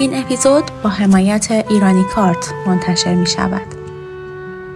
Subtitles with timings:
[0.00, 3.74] این اپیزود با حمایت ایرانی کارت منتشر می شود.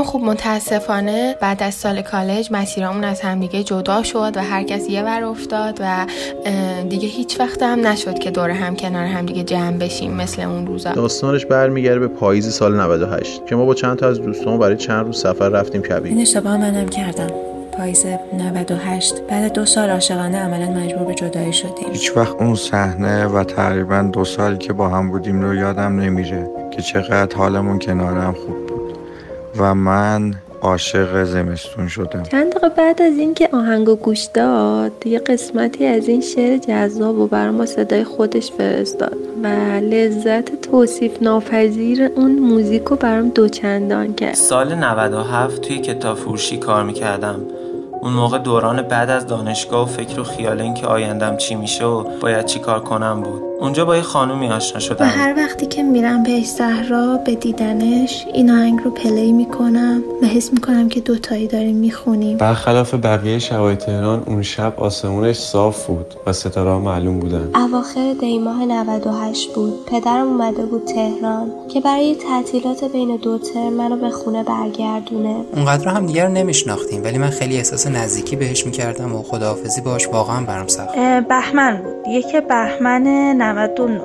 [0.07, 5.03] خب متاسفانه بعد از سال کالج مسیرامون از همدیگه جدا شد و هر کس یه
[5.03, 6.07] ور افتاد و
[6.89, 10.93] دیگه هیچ وقت هم نشد که دور هم کنار همدیگه جمع بشیم مثل اون روزا.
[10.93, 15.07] داستانش برمیگرده به پاییز سال 98 که ما با چند تا از دوستان برای چند
[15.07, 16.13] روز سفر رفتیم کبیر.
[16.13, 17.31] این اشتباه منم کردم.
[17.73, 18.07] پاییز
[18.39, 21.93] 98 بعد دو سال عاشقانه عملا مجبور به جدایی شدیم.
[21.93, 26.51] هیچ وقت اون صحنه و تقریبا دو سال که با هم بودیم رو یادم نمیره
[26.71, 28.56] که چقدر حالمون کنارم خوب
[29.59, 32.23] و من عاشق زمستون شدم.
[32.23, 37.27] چند دقیقه بعد از اینکه آهنگو گوش داد یه قسمتی از این شعر جذاب و
[37.27, 39.47] برای ما صدای خودش فرستاد و
[39.81, 44.35] لذت توصیف ناپذیر اون موزیک رو برام دوچندان کرد.
[44.35, 47.41] سال 97 توی کتاب فروشی کار می‌کردم.
[48.03, 52.05] اون موقع دوران بعد از دانشگاه و فکر و خیال اینکه آیندم چی میشه و
[52.21, 53.43] باید چی کار کنم بود.
[53.61, 55.07] اونجا با یه خانومی آشنا شدم.
[55.07, 60.27] و هر وقتی که میرم به صحرا به دیدنش این آهنگ رو پلی می‌کنم و
[60.27, 62.37] حس می‌کنم که دوتایی داریم می‌خونیم.
[62.37, 67.51] برخلاف بقیه شبای تهران اون شب آسمونش صاف بود و ستاره معلوم بودن.
[67.55, 69.87] اواخر دیماه 98 بود.
[69.87, 75.37] پدرم اومده بود تهران که برای تعطیلات بین دو ترم منو به خونه برگردونه.
[75.57, 80.41] اونقدر هم دیگر نمیشناختیم ولی من خیلی احساس نزدیکی بهش می‌کردم و خداحافظی باش واقعا
[80.45, 80.95] برام سخت.
[81.29, 82.13] بهمن بود.
[82.13, 84.01] یک بهمن 99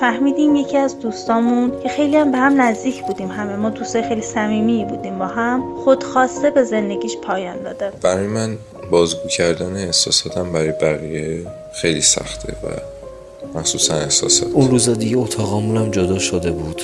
[0.00, 3.28] فهمیدیم یکی از دوستامون که خیلی هم به هم نزدیک بودیم.
[3.28, 5.76] همه ما دوستای خیلی صمیمی بودیم با هم.
[5.84, 7.92] خودخواسته به زندگیش پایان داده.
[8.02, 8.58] برای من
[8.90, 12.68] بازگو کردن احساساتم برای بقیه خیلی سخته و
[13.58, 14.48] مخصوصا احساسات.
[14.52, 16.82] اون روز دیگه اتاقمونم جدا شده بود.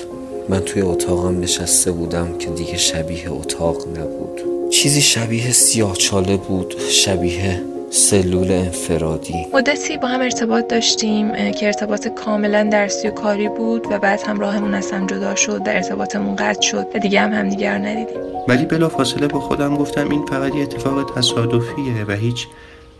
[0.48, 4.40] من توی اتاقم نشسته بودم که دیگه شبیه اتاق نبود.
[4.70, 6.74] چیزی شبیه سیاهچاله بود.
[6.78, 9.46] شبیه سلول انفرادی.
[9.54, 14.40] مدتی با هم ارتباط داشتیم که ارتباط کاملا درسی و کاری بود و بعد هم
[14.40, 18.16] راهمون از هم جدا شد و ارتباطمون قطع شد و دیگه هم همدیگر ندیدیم.
[18.48, 22.46] ولی بلا فاصله به خودم گفتم این فقط یه اتفاق تصادفیه و هیچ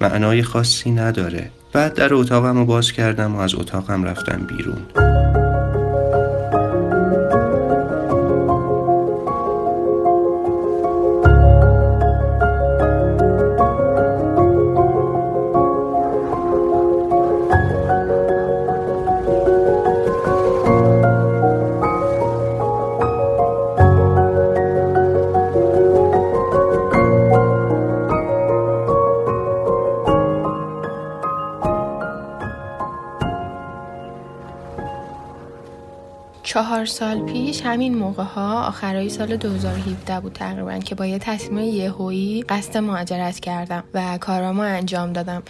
[0.00, 1.50] معنای خاصی نداره.
[1.72, 4.82] بعد در اتاقم رو باز کردم و از اتاقم رفتم بیرون.
[36.84, 41.58] چهار سال پیش همین موقع ها آخرای سال 2017 بود تقریبا که با یه تصمیم
[41.58, 45.42] یهویی قصد مهاجرت کردم و کارامو انجام دادم.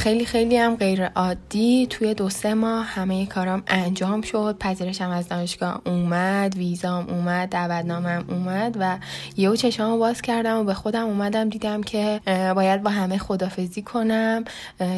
[0.00, 1.86] خیلی خیلی هم غیر عادی.
[1.90, 4.56] توی دو سه ماه همه کارام انجام شد.
[4.60, 8.98] پذیرشم از دانشگاه اومد ویزام اومد دعوتنامم اومد و
[9.36, 11.48] یهو چشامو باز کردم و به خودم اومدم.
[11.48, 12.20] دیدم که
[12.54, 14.44] باید با همه خدافزی کنم.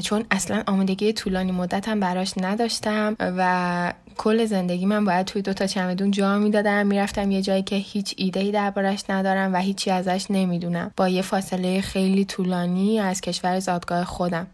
[0.02, 6.10] چون اصلا آمادگی طولانی مدتم براش نداشتم و کل زندگی من باید توی دوتا چمدون
[6.10, 6.86] جا می‌دادم.
[6.86, 10.90] می‌رفتم یه جایی که هیچ ایده ای دربارش ندارم و هیچی ازش نمی‌دونم.
[10.96, 14.46] با یه فاصله خیلی طولانی از کشور زادگاه خودم.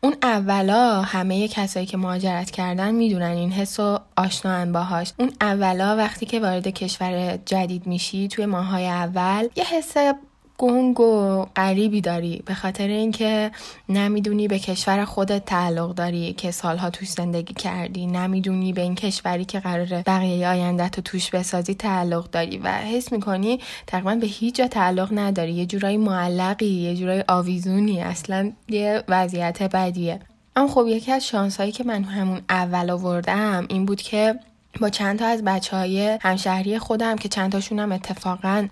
[0.00, 5.12] اون اولا همه کسایی که مهاجرت کردن می‌دونن این حس و آشنان باهاش.
[5.18, 9.96] اون اولا وقتی که وارد کشور جدید میشی توی ماهای اول یه حس
[10.58, 12.42] گنگ و غریبی داری.
[12.46, 13.50] به خاطر اینکه
[13.88, 18.06] نمی‌دونی به کشور خودت تعلق داری که سالها توش زندگی کردی.
[18.06, 23.12] نمی‌دونی به این کشوری که قرار بقیه آیندت رو توش بسازی تعلق داری و حس
[23.12, 25.52] می‌کنی تقریبا به هیچ جا تعلق نداری.
[25.52, 28.02] یه جورایی معلقی یه جورایی آویزونی.
[28.02, 30.20] اصلا یه وضعیت بدیه.
[30.56, 34.34] اما خب یکی از شانسهایی که من همون اول آوردم این بود که
[34.80, 38.68] با چند تا از بچه های همشهری خودم که چند تاشون هم اتفاقا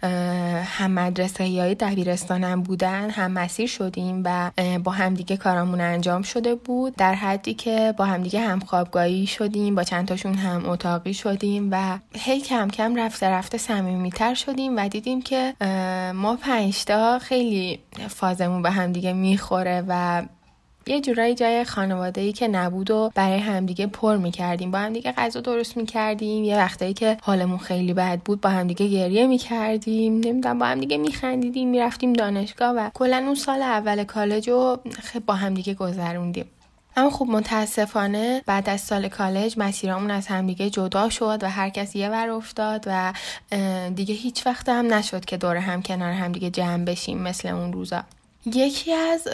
[0.65, 4.51] هم مدرسه های دبیرستانم بودن هم مسیر شدیم و
[4.85, 6.97] با همدیگه کارامون انجام شده بود.
[6.97, 11.99] در حدی که با همدیگه هم خوابگاهی شدیم با چند تاشون هم اتاقی شدیم و
[12.15, 15.55] هی کم کم رفته رفته صمیمیتر شدیم و دیدیم که
[16.15, 20.23] ما پنجتا خیلی فازمون به همدیگه می‌خوره و
[20.87, 24.71] یه جورایی جای خانواده ای که نبود و برای همدیگه پر می‌کردیم.
[24.71, 26.45] با همدیگه غذا درست می‌کردیم.
[26.45, 30.13] یه وقتایی که حالمون خیلی بد بود با همدیگه گریه می‌کردیم.
[30.13, 34.79] نمی‌دونم با همدیگه میخندیدیم می‌رفتیم دانشگاه و کلا اون سال اول کالج رو
[35.27, 36.47] با همدیگه گذروندیم.
[36.97, 41.97] اما خب متاسفانه بعد از سال کالج مسیرامون از همدیگه جدا شد و هر کس
[41.97, 43.13] یه ور افتاد و
[43.95, 48.03] دیگه هیچ وقت هم نشد که دور هم کنار همدیگه جمع بشیم مثل اون روزا.
[48.47, 49.29] یکی از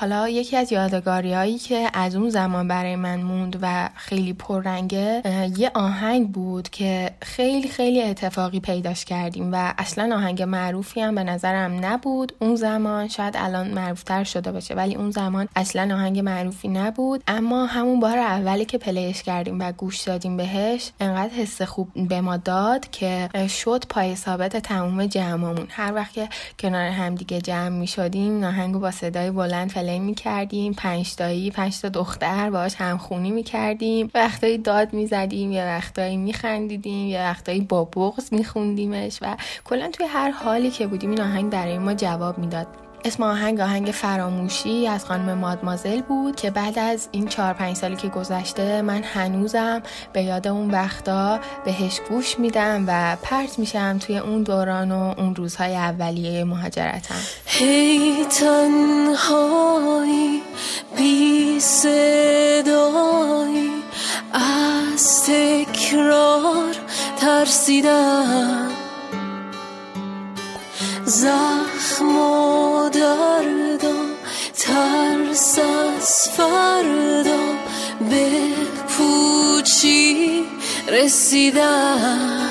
[0.00, 5.22] حالا یکی از یادگاری هایی که از اون زمان برای من موند و خیلی پررنگه
[5.56, 11.24] یه آهنگ بود که خیلی خیلی اتفاقی پیداش کردیم و اصلا آهنگ معروفی هم به
[11.24, 16.68] نظرم نبود اون زمان شاید الان معروفتر شده باشه ولی اون زمان اصلا آهنگ معروفی
[16.68, 17.22] نبود.
[17.26, 22.20] اما همون بار اولی که پلیش کردیم و گوش دادیم بهش انقدر حس خوب به
[22.20, 25.66] ما داد که شد پای ثابت تموم جمعمون.
[25.70, 26.28] هر وقت که
[26.58, 30.72] کنار همدیگه جمع می شدیم اومدیم ناهنگو با صدای بلند فلی می‌کردیم.
[30.72, 34.10] پنج تایی پنج تا دختر باهاش همخونی می‌کردیم.
[34.14, 40.30] وقتایی داد می‌زدیم یا وقتایی میخندیدیم یا وقتایی با بغز میخوندیمش و کلا توی هر
[40.30, 42.66] حالی که بودیم این آهنگ برای ما جواب می‌داد.
[43.04, 47.96] اسم آهنگ آهنگ فراموشی از خانم مادمازل بود که بعد از این چهار پنج سالی
[47.96, 54.18] که گذشته من هنوزم به یاد اون وقتا بهش گوش میدم و پرت میشم توی
[54.18, 57.20] اون دوران و اون روزهای اولیه مهاجرتم.
[57.46, 60.42] هی تنهایی
[60.96, 63.70] بی صدایی
[64.32, 66.74] از تکرار
[67.20, 68.77] ترسیدم.
[71.08, 74.08] زخم و دردم
[74.58, 77.38] ترس از فردا
[78.10, 78.30] به
[78.88, 80.44] پوچی
[80.88, 82.48] رسیدم.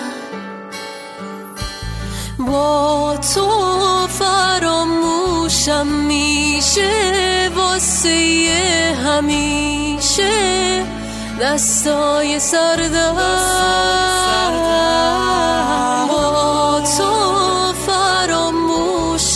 [2.40, 3.50] با تو
[4.08, 10.32] فراموشم میشه واسه همیشه
[11.42, 13.16] دستای سردم.
[16.08, 17.47] با تو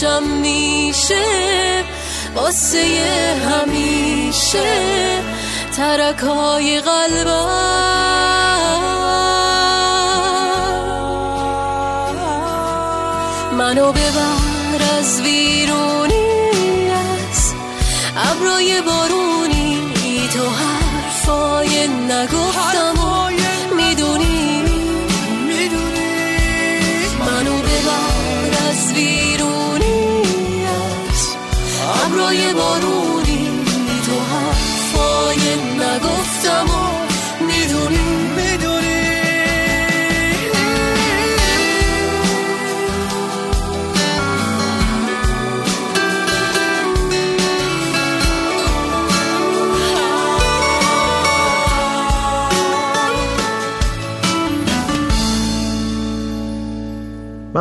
[0.02, 1.26] فراموشم میشه
[2.36, 2.86] واسه
[3.50, 5.22] همیشه
[5.78, 8.02] ترکای قلبم.
[13.58, 17.54] منو ببر از ویرونی از
[18.18, 22.51] ابرای بارونی تو حرفای نگفتم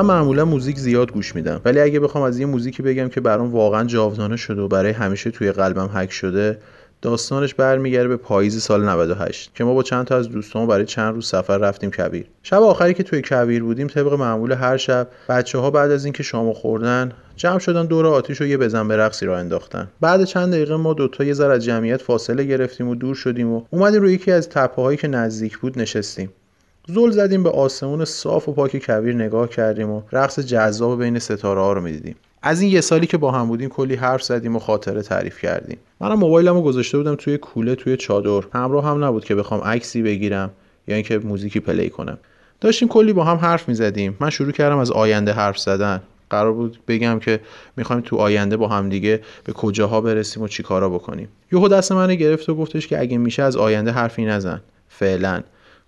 [0.03, 1.61] من معمولا موزیک زیاد گوش میدم.
[1.65, 5.31] ولی اگه بخوام از یه موزیکی بگم که برام واقعا جاودانه شده و برای همیشه
[5.31, 6.59] توی قلبم حک شده
[7.03, 11.15] داستانش برمیگرده به پاییز سال 98 که ما با چند تا از دوستان برای چند
[11.15, 15.59] روز سفر رفتیم کویر شب آخری که توی کویر بودیم طبق معمول هر شب بچه
[15.59, 19.27] ها بعد از اینکه شامو خوردن جمع شدن دور آتیش و یه بزن به رقصی
[19.27, 19.89] را انداختن.
[20.01, 23.63] بعد چند دقیقه ما دوتا یه ذره از جمعیت فاصله گرفتیم و دور شدیم و
[23.71, 26.33] اومدیم روی یکی از تپه هایی که نزدیک بود نشستیم.
[26.87, 31.61] زل زدیم به آسمون صاف و پاک کویر نگاه کردیم و رقص جذاب بین ستاره
[31.61, 32.17] ها رو می‌دیدیم.
[32.43, 35.79] از این یه سالی که با هم بودیم کلی حرف زدیم و خاطره تعریف کردیم.
[36.01, 38.47] منم موبایلم رو گذاشته بودم توی کوله توی چادر.
[38.55, 40.51] همراه هم نبود که بخوام عکسی بگیرم
[40.89, 42.19] یا اینکه موزیکی پلی کنم.
[42.61, 44.17] داشتیم کلی با هم حرف می‌زدیم.
[44.21, 46.03] من شروع کردم از آینده حرف زدن.
[46.31, 47.41] قرار بود بگم که
[47.77, 51.29] می‌خوایم تو آینده با هم دیگه به کجاها برسیم و چیکارا بکنیم.
[51.53, 54.61] یهو دست من گرفت و گفتش که اگه میشه از آینده حرفی نزن.
[54.89, 55.43] فعلا.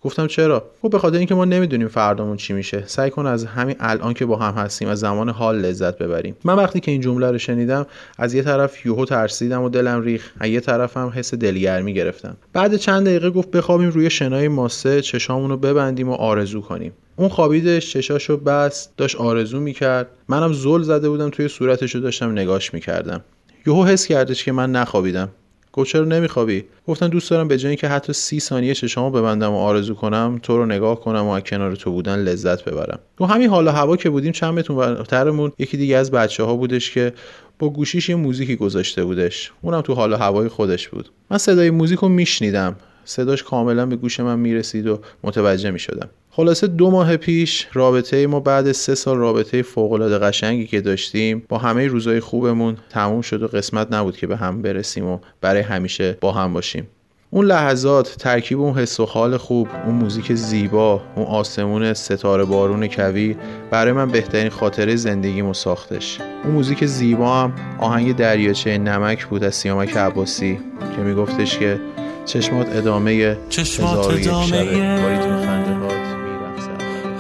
[0.05, 2.85] گفتم چرا؟ خب به خاطر اینکه ما نمی‌دونیم فردامون چی میشه.
[2.87, 6.37] سعی کن از همین الان که با هم هستیم از زمان حال لذت ببریم.
[6.45, 7.87] من وقتی که این جمله رو شنیدم
[8.19, 12.37] از یه طرف یوهو ترسیدم و دلم ریخ از یه طرفم حس دلگرمی گرفتم.
[12.53, 16.93] بعد چند دقیقه گفت بخوابیم روی شنای ماسه چشامون رو ببندیم و آرزو کنیم.
[17.17, 20.09] اون خوابیدش چشاشو بست داشت آرزو می‌کرد.
[20.29, 23.21] منم زل زده بودم توی صورتشو داشتم نگاش می‌کردم.
[23.67, 25.29] یهو حس کردش که من نخوابیدم.
[25.73, 29.57] گفت چرا نمیخوابی؟ گفتم دوست دارم به جای اینکه حتی سی ثانیه چشامو ببندم و
[29.59, 32.99] آرزو کنم تو رو نگاه کنم و از کنار تو بودن لذت ببرم.
[33.19, 36.91] تو همین حال هوا که بودیم چند متر ترمون یکی دیگه از بچه ها بودش
[36.91, 37.13] که
[37.59, 39.53] با گوشیش یه موزیکی گذاشته بودش.
[39.63, 41.11] اونم تو حال هوای خودش بود.
[41.31, 42.77] من صدای موزیک میشنیدم.
[43.05, 46.09] صداش کاملا به گوش من می‌رسید و متوجه می‌شدم.
[46.31, 51.59] خلاصه دو ماه پیش رابطه ما بعد سه سال رابطه فوقالعاده قشنگی که داشتیم با
[51.59, 56.19] همه روزای خوبمون تموم شد و قسمت نبود که به هم برسیم و برای همیشه
[56.21, 56.89] با هم باشیم.
[57.31, 62.87] اون لحظات ترکیب اون حس و حال خوب اون موزیک زیبا اون آسمون ستاره بارون
[62.87, 63.37] کویر
[63.71, 66.19] برای من بهترین خاطره زندگیمو ساختش.
[66.45, 70.59] اون موزیک زیبا هم آهنگ دریاچه نمک بود از سیامک عباسی
[70.97, 71.81] که میگفتش که
[72.25, 74.73] چشمات ادامه چشمات هزار ادامه شبه.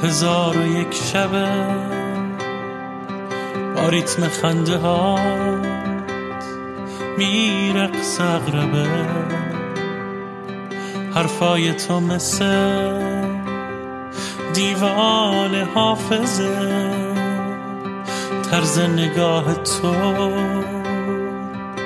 [0.02, 1.48] هزار و یک شبه.
[3.76, 5.18] با ریتم خنده ها
[7.18, 8.86] میرقص اغربه.
[11.14, 12.92] حرفای تو مثل
[14.54, 16.92] دیوان حافظه.
[18.50, 19.92] طرز نگاه تو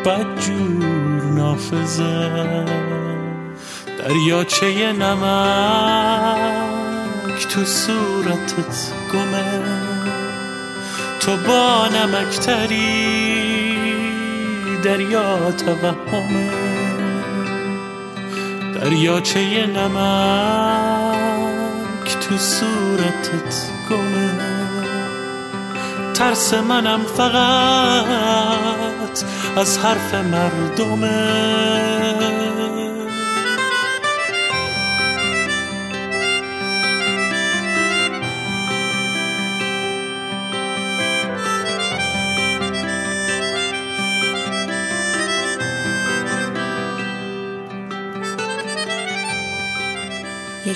[0.05, 2.65] بدجور نافذه.
[3.99, 5.27] دریاچه نمک
[7.49, 9.63] تو صورتت گمه
[11.21, 13.27] تو با نمکتری
[14.83, 16.51] دریا توهمه.
[18.75, 20.07] دریاچه نمک
[22.21, 23.55] تو صورتت
[23.91, 24.31] گمه.
[26.15, 28.45] ترس منم فقط
[29.57, 31.17] از حرف مردمه.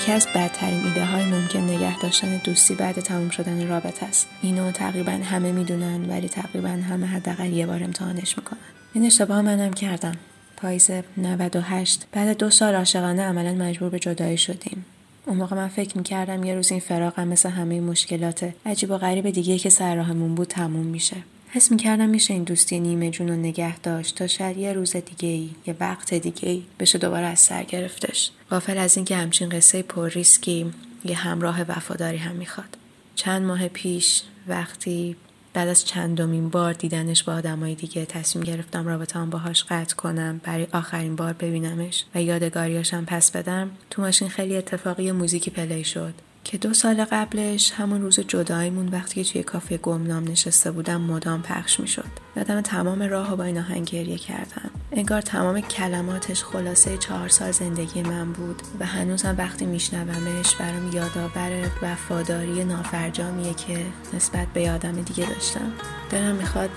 [0.00, 4.28] یکی از بدترین ایده های ممکن نگه داشتن دوستی بعد تموم شدن رابطه است.
[4.42, 8.58] اینو تقریبا همه می‌دونن ولی تقریبا همه حداقل یه بار امتحانش می‌کنن.
[8.94, 10.14] این اشتباه منم کردم.
[10.56, 14.84] پاییز 98 بعد دو سال عاشقانه عملا مجبور به جدایی شدیم.
[15.26, 19.30] اون موقع من فکر می‌کردم یه روز این فراقم مثل همه مشکلات عجیب و غریب
[19.30, 21.16] دیگه که سر راهمون بود تموم میشه.
[21.52, 25.28] حس می‌کردم میشه این دوستی نیمه جون رو نگه داشت تا شاید یه روز دیگه
[25.28, 28.30] ای یه وقت دیگه ای بشه دوباره از سر گرفتش.
[28.50, 30.72] غافل از اینکه همچین قصه پر ریسکی
[31.04, 32.76] یه همراه وفاداری هم می‌خواد.
[33.14, 35.16] چند ماه پیش وقتی
[35.54, 40.66] بعد از چندمین بار دیدنش با آدمای دیگه تصمیم گرفتم رابطه‌ام باهاش قطع کنم برای
[40.72, 46.14] آخرین بار ببینمش و یادگاریاشم پس بدم تو ماشین خیلی اتفاقی موزیکی پلی شد.
[46.50, 51.42] که دو سال قبلش همون روز جداییمون وقتی که توی کافه گمنام نشسته بودم مدام
[51.42, 52.10] پخش می‌شد.
[52.36, 54.70] یادم تمام راه با این آهنگ گریه کردم.
[54.92, 61.70] انگار تمام کلماتش خلاصه چهار سال زندگی من بود و هنوزم وقتی میشنومش برام یادآور
[61.82, 65.72] وفاداری نافرجامیه که نسبت به آدم دیگه داشتم.
[66.10, 66.70] دلم می‌خواد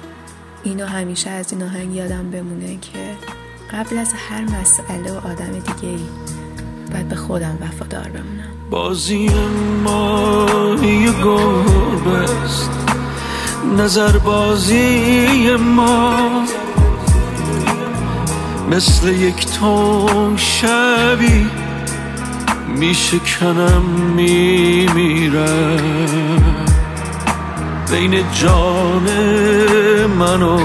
[0.63, 3.15] اینو همیشه از این آهنگ یادم بمونه که
[3.71, 6.05] قبل از هر مسئله و آدم دیگه ای
[6.91, 8.52] باید به خودم وفادار بمونم.
[8.73, 9.29] بازی
[9.83, 10.45] ما
[10.83, 12.71] یه گربه است.
[13.77, 16.43] نظر بازی ما
[18.71, 21.49] مثل یک تون شبی
[22.67, 23.81] میشکنم
[24.15, 25.43] میمیرم
[27.91, 29.09] بین جان
[30.19, 30.59] من و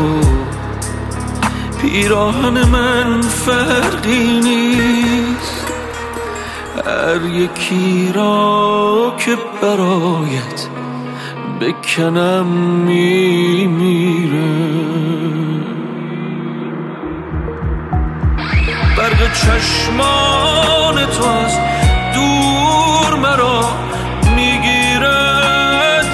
[1.82, 5.47] پیراهن من فرقی نیست.
[6.88, 10.68] هر یکی را که برایت
[11.60, 12.46] بکنم
[12.86, 14.38] میمیره.
[18.96, 21.58] برق چشمان تو از
[22.14, 23.60] دور مرا
[24.36, 26.08] می‌گیرد.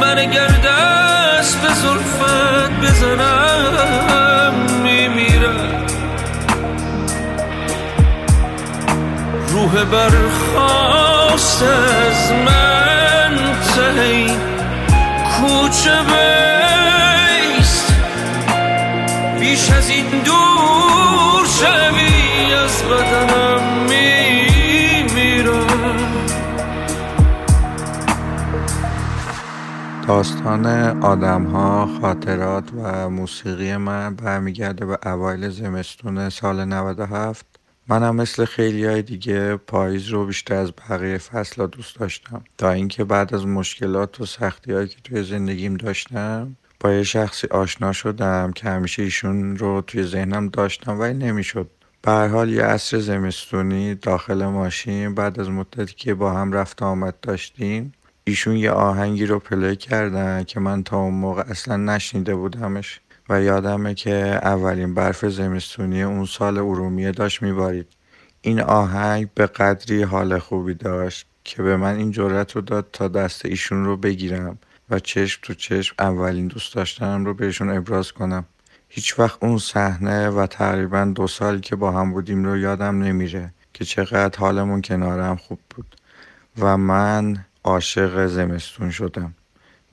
[0.00, 3.43] من اگر دست به زلفت بزنم
[9.74, 13.36] به برخواست از من
[13.74, 14.26] تهی
[15.30, 17.92] کوچه بیست.
[19.40, 25.64] بیش از این دور شوی از بدنم میمیرم.
[30.08, 30.66] داستان
[31.02, 37.53] آدم ها، خاطرات و موسیقی من برمیگرده به اوایل زمستون سال 97
[37.88, 42.44] منم مثل خیلی های دیگه پاییز رو بیشتر از بقیه فصل دوست داشتم.
[42.58, 47.46] تا اینکه بعد از مشکلات و سختی هایی که توی زندگیم داشتم با یه شخصی
[47.46, 51.70] آشنا شدم که همیشه ایشون رو توی ذهنم داشتم ولی نمی‌شد.
[52.02, 57.14] به حال یه عصر زمستونی داخل ماشین بعد از مدتی که با هم رفت آمد
[57.22, 57.92] داشتیم
[58.24, 63.00] ایشون یه آهنگی رو پلی کردن که من تا اون موقع اصلا نشنیده بودمش.
[63.28, 67.86] و یادمه که اولین برف زمستونی اون سال ارومیه داشت میبارید.
[68.40, 73.08] این آهنگ به قدری حال خوبی داشت که به من این جرأت رو داد تا
[73.08, 74.58] دست ایشون رو بگیرم
[74.90, 78.44] و چشم تو چشم اولین دوست داشتنم رو بهشون ابراز کنم.
[78.88, 83.54] هیچ وقت اون صحنه و تقریبا دو سالی که با هم بودیم رو یادم نمیره
[83.72, 85.96] که چقدر حالمون کنارم خوب بود
[86.58, 89.34] و من عاشق زمستون شدم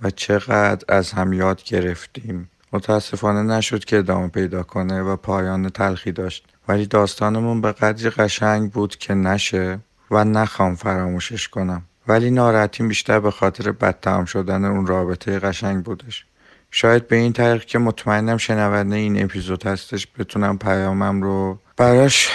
[0.02, 2.50] و چقدر از هم یاد گرفتیم.
[2.74, 6.48] متاسفانه نشد که ادامه پیدا کنه و پایان تلخی داشت.
[6.68, 9.80] ولی داستانمون به قدری قشنگ بود که نشه
[10.12, 11.84] و نخوام فراموشش کنم.
[12.08, 16.26] ولی ناراحتیم بیشتر به خاطر بدتمام شدن اون رابطه قشنگ بودش.
[16.72, 22.30] شاید به این طریق که مطمئنم شنونده این اپیزود هستش بتونم پیامم رو براش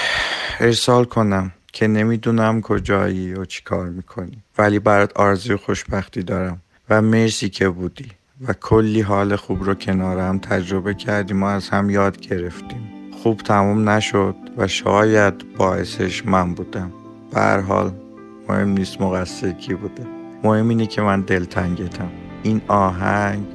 [0.61, 4.43] ارسال کنم که نمی‌دونم کجایی و چی کار می‌کنی.
[4.59, 8.11] ولی برات آرزوی خوشبختی دارم و مرسی که بودی.
[8.40, 12.91] و کلی حال خوب رو کنارم تجربه کردیم و از هم یاد گرفتیم.
[13.23, 16.93] خوب تموم نشد و شاید باعثش من بودم.
[17.32, 17.93] به حال
[18.49, 20.06] مهم نیست مقصر کی بوده.
[20.45, 22.08] مهم اینه که من دلتنگتم.
[22.43, 23.47] این آهنگ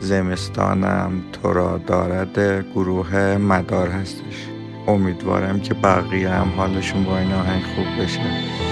[0.00, 4.48] زمستانم تو را دارد گروه مدار هستش.
[4.88, 8.20] امیدوارم که بقیه هم حالشون با این آهنگ خوب بشه.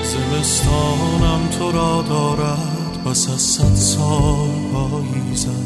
[0.03, 5.64] زمستانم تو را دارد پس از صد سال پاییزم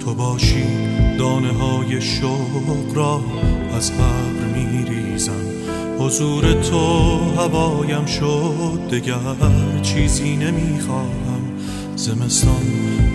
[0.00, 0.64] تو باشی
[1.18, 3.20] دانه های شوق را
[3.76, 5.46] از ابر میریزم.
[5.98, 11.42] حضور تو هوایم شد دگر چیزی نمی‌خواهم.
[11.96, 12.66] زمستان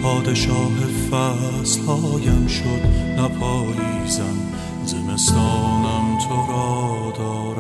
[0.03, 0.71] پادشاه
[1.11, 2.87] فصل هایم شد
[3.19, 4.37] نپاییزم
[4.85, 7.58] زمستانم تو را دارد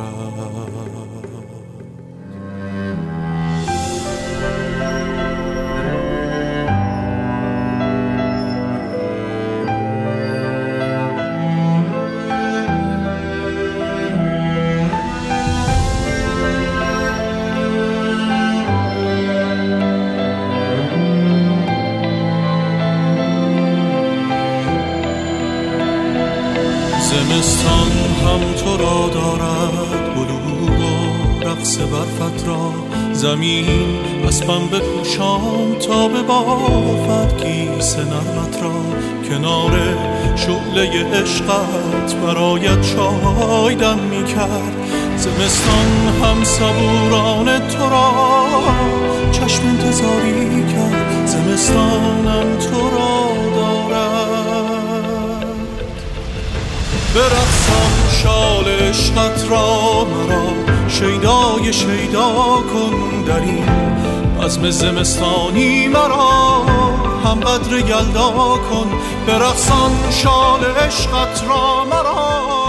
[37.99, 38.71] نرمت را
[39.29, 39.71] کنار
[40.35, 42.81] شعله عشقت برایت
[43.95, 44.73] می کرد.
[45.17, 48.11] زمستان هم صبوران تو را
[49.31, 51.25] چشم انتظاری کرد.
[51.25, 53.19] زمستانم تو را
[57.15, 60.43] برقصم شال عشقت را مرا
[60.87, 62.33] شیدای شیدا
[62.73, 63.65] کن در این
[64.41, 66.88] بزم زمستانی مرا.
[67.25, 68.29] هم قدر یلدا
[68.69, 68.87] کن
[69.27, 72.59] برقصان شال عشقت را مرا.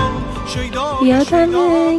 [1.05, 1.51] یادم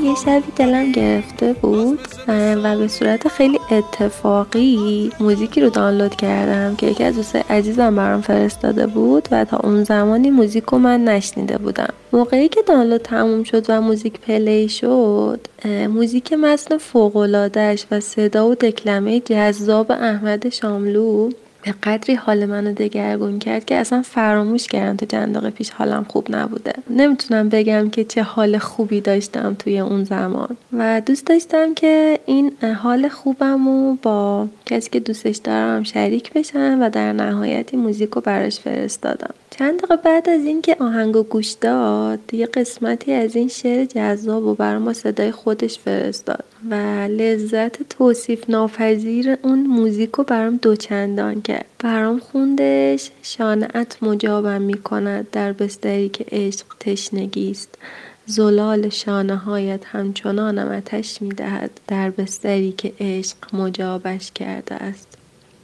[0.04, 6.88] یه شبی دلم گرفته بود و به صورت خیلی اتفاقی موزیکی رو دانلود کردم که
[6.88, 11.58] یکی از دوستای عزیزم برام فرستاده بود و تا اون زمانی موزیک رو من نشنیده
[11.58, 11.94] بودم.
[12.14, 18.56] موقعی که دانلود تموم شد و موزیک پلی شد موزیک متن فوقلادهش و صدا و
[18.56, 21.30] دکلمه جذاب احمد شاملو
[21.64, 26.36] به قدری حال منو دگرگون کرد که اصلا فراموش کردم تو چند پیش حالم خوب
[26.36, 26.74] نبوده.
[26.90, 30.58] نمی‌تونم بگم که چه حال خوبی داشتم توی اون زمان.
[30.74, 32.52] و دوست داشتم که این
[32.84, 38.10] حال خوبم رو با کسی که دوستش دارم شریک بشم و در نهایت این موزیک
[38.10, 39.34] رو براش فرستادم.
[39.58, 44.56] چند دقیقه بعد از اینکه آهنگو گوش داد یه قسمتی از این شعر جذاب و
[44.56, 46.76] برای ما صدای خودش فرستاد و
[47.08, 51.66] لذت توصیف ناپذیر اون موزیک برام دوچندان کرد.
[51.80, 57.78] برام خوندش شانعت مجابم می کند در بستری که عشق تشنگی است.
[58.26, 65.11] زلال شانه هایت همچنانم اتش می دهد در بستری که عشق مجابش کرده است.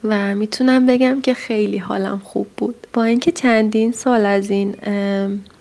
[0.04, 2.86] و می‌تونم بگم که خیلی حالم خوب بود.
[2.92, 4.74] با اینکه چندین سال از این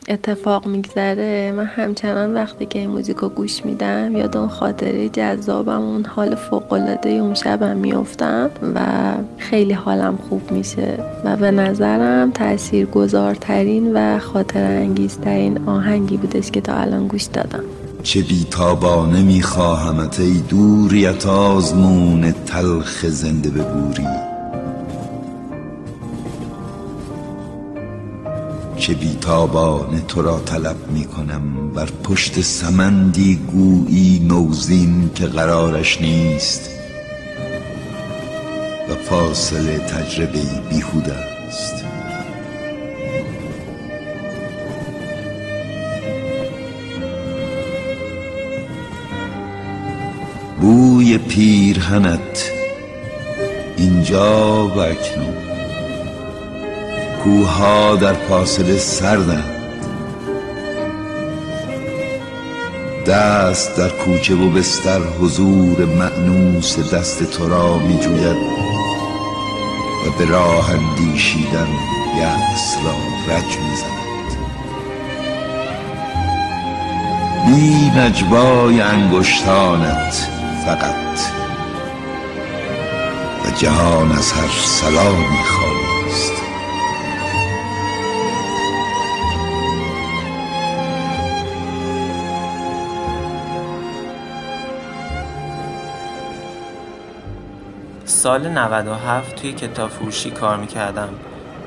[0.09, 6.05] اتفاق میگذره من همچنان وقتی که این موزیک گوش میدم یاد اون خاطره جذابم اون
[6.05, 8.79] حال فوقالعاده اون شبم میفتم و
[9.37, 10.99] خیلی حالم خوب میشه.
[11.23, 17.63] و به نظرم تأثیر گذارترین و خاطر انگیزترین آهنگی بودش که تا الان گوش دادم.
[18.03, 24.26] چه بیتابانه میخواهمت ای دوریت آزمون تلخ زنده ببوری.
[28.77, 31.69] چه بیتابانه تو را طلب می‌کنم.
[31.75, 36.69] بر پشت سمندی گویی نوزین که قرارش نیست.
[38.89, 41.85] و فاصله تجربه بیهوده است.
[50.61, 52.51] بوی پیرهنت
[53.77, 55.56] اینجا و اکنون.
[57.27, 59.53] کوها در فاصله سردند
[63.07, 68.37] دست در کوچه و بستر حضور معنوس دست تو را می جوید
[70.07, 71.67] و به راه اندیشیدن
[72.17, 72.93] یأس را
[73.35, 74.37] رج می زند
[77.45, 80.27] بی نجوای انگشتانت
[80.65, 81.19] فقط
[83.45, 85.66] و جهان از هر سلامی خالی
[98.27, 101.09] سال 97 توی کتاب فروشی کار می‌کردم.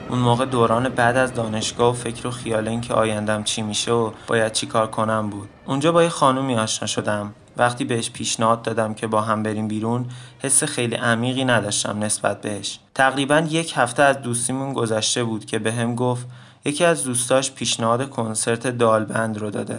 [0.09, 4.11] اون موقع دوران بعد از دانشگاه و فکر و خیال اینکه آیندم چی میشه و
[4.27, 5.49] باید چی کار کنم بود.
[5.67, 7.35] اونجا با یه خانومی آشنا شدم.
[7.57, 10.07] وقتی بهش پیشنهاد دادم که با هم بریم بیرون
[10.39, 12.79] حس خیلی عمیقی نداشتم نسبت بهش.
[12.95, 16.27] تقریبا یک هفته از دوستیمون گذشته بود که به هم گفت
[16.65, 19.79] یکی از دوستاش پیشنهاد کنسرت دالبند رو داده.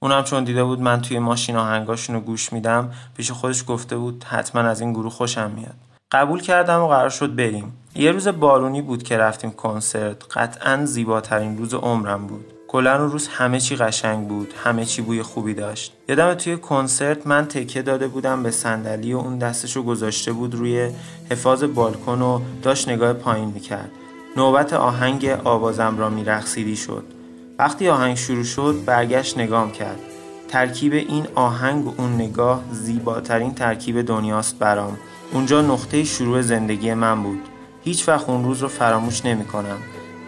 [0.00, 4.24] اونم چون دیده بود من توی ماشین آهنگاشون رو گوش میدم پیش خودش گفته بود
[4.24, 5.87] حتما از این گروه خوشم میاد.
[6.12, 7.72] قبول کردم و قرار شد بریم.
[7.94, 10.36] یه روز بارونی بود که رفتیم کنسرت.
[10.36, 12.52] قطعا زیباترین روز عمرم بود.
[12.68, 14.54] کلا اون روز همه چی قشنگ بود.
[14.64, 15.92] همه چی بوی خوبی داشت.
[16.08, 20.90] یادم توی کنسرت من تکه داده بودم به صندلی و اون دستشو گذاشته بود روی
[21.30, 23.90] حفاظ بالکن و داشت نگاه پایین می‌کرد.
[24.36, 27.04] نوبت آهنگ آوازم را میرقصیدی شد.
[27.58, 29.98] وقتی آهنگ شروع شد برگشت نگام کرد.
[30.48, 34.98] ترکیب این آهنگ و اون نگاه زیباترین ترکیب دنیاست برام.
[35.32, 37.40] اونجا نقطه شروع زندگی من بود.
[37.84, 39.78] هیچ وقت اون روز رو فراموش نمی کنم.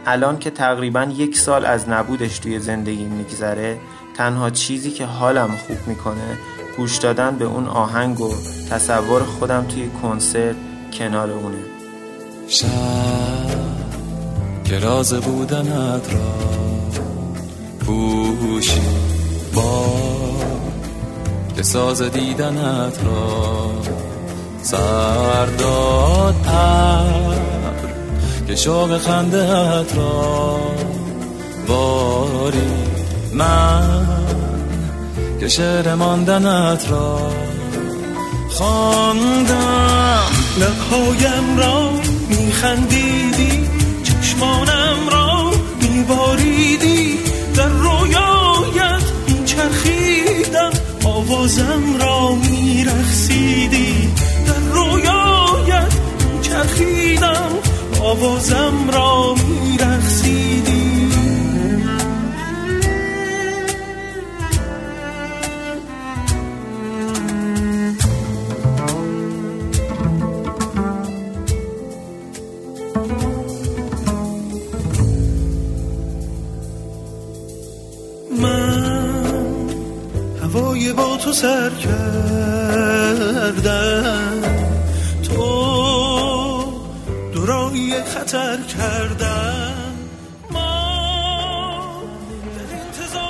[0.07, 3.79] الان که تقریبا یک سال از نبودش توی زندگی میگذره
[4.17, 6.39] تنها چیزی که حالم خوب می‌کنه
[6.77, 8.35] گوش دادن به اون آهنگ و
[8.71, 10.57] تصور خودم توی کنسرت
[10.93, 11.59] کنار اونه.
[12.49, 12.67] شب
[14.65, 16.35] که راز بودنت را
[17.81, 18.81] پوشی
[19.55, 19.87] با
[21.57, 23.73] که ساز دیدنت را
[24.63, 27.41] سرداد ابر
[28.47, 30.61] که شوق خندت را
[31.69, 32.71] باری
[33.33, 34.07] من
[35.41, 37.31] که شعر ماندنت را
[38.51, 40.23] خواندم.
[40.61, 41.91] لبهایم را
[42.29, 43.69] میخندیدی
[44.03, 47.19] چشمانم را میباریدی.
[47.57, 50.71] در رویایت میچرخیدم
[51.05, 54.11] آوازم را میرخسیدی
[56.61, 57.51] میچرخیدم
[58.03, 61.11] آوازم را میرخسیدی
[78.41, 78.81] من
[81.33, 81.71] سر
[82.91, 83.61] کردم.
[88.31, 89.75] خطر کردم.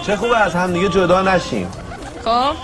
[0.07, 1.71] چه خوبه از هم دیگه جدا نشیم.
[2.25, 2.55] خب.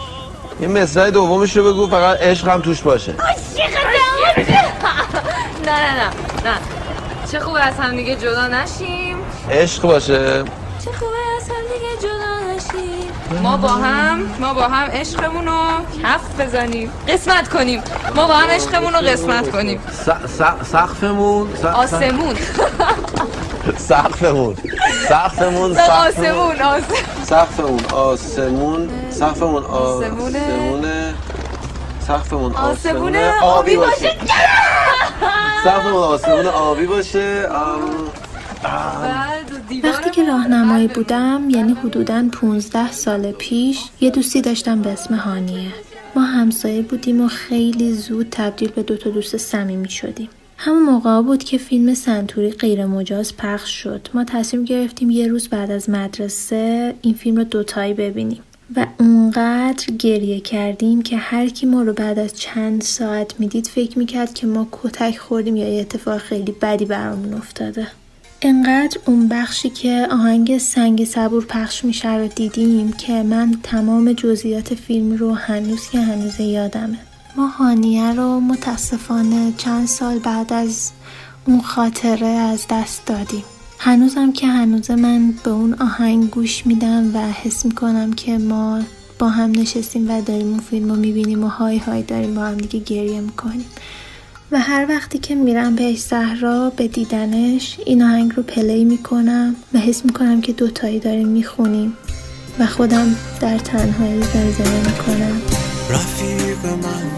[0.61, 3.13] یه مصرع دومش رو بگو فقط عشق هم توش باشه.
[5.65, 6.11] نه نه نه
[6.45, 6.59] نه.
[7.33, 9.17] چه خوبه از هم دیگه جدا نشیم.
[9.51, 10.45] عشق باشه.
[10.85, 12.16] چه خوبه از هم دیگه جدا
[13.43, 15.63] ما با هم ما با هم عشقمون رو
[16.03, 16.93] کف بزنیم.
[17.09, 17.83] قسمت کنیم.
[18.17, 19.81] ما با هم عشقمون رو قسمت کنیم.
[20.73, 22.37] سقفمون آسمون.
[23.77, 24.57] سقفمون.
[25.09, 26.83] سقفمون آسمون آسمون.
[27.25, 28.91] سقفمون آسمون.
[29.11, 30.39] سقفمون آسمونه.
[30.39, 31.15] آسمونه
[32.07, 33.17] سقفمون آسمون.
[33.43, 34.17] آبی باشه.
[35.65, 37.49] سقفمون آسمون آبی باشه.
[39.85, 45.73] وقتی که راهنمایی بودم یعنی حدوداً 15 سال پیش یه دوستی داشتم به اسم هانیه.
[46.17, 50.29] ما همسایه بودیم و خیلی زود تبدیل به دو تا دوست صمیمی شدیم.
[50.59, 54.09] همون موقع بود که فیلم سنتوری غیر مجاز پخش شد.
[54.15, 58.43] ما تصمیم گرفتیم یه روز بعد از مدرسه این فیلم رو دوتایی ببینیم.
[58.77, 63.99] و اونقدر گریه کردیم که هر کی ما رو بعد از چند ساعت می‌دید فکر
[63.99, 67.87] می‌کرد که ما کتک خوردیم یا یه اتفاق خیلی بدی برامون افتاده.
[68.43, 74.75] انقدر اون بخشی که آهنگ سنگ صبور پخش میشه رو دیدیم که من تمام جزئیات
[74.75, 76.99] فیلم رو هنوز که هنوز یادمه.
[77.37, 80.91] ما هانیه رو متاسفانه چند سال بعد از
[81.47, 83.45] اون خاطره از دست دادیم.
[83.79, 88.81] هنوزم که هنوز من به اون آهنگ گوش میدم و حس می‌کنم که ما
[89.19, 92.57] با هم نشستیم و داریم اون فیلم رو می‌بینیم و های های داریم با هم
[92.57, 93.67] دیگه گریه می‌کنیم.
[94.53, 99.79] و هر وقتی که میرم بهش زهرا به دیدنش این آهنگ رو پلی می‌کنم و
[99.79, 101.97] حس می‌کنم که دوتایی داریم می‌خونیم
[102.59, 105.41] و خودم در تنهایی زلزله می‌کنم.
[105.91, 107.11] رفیق من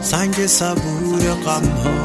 [0.00, 2.04] سنگ صبور غم ها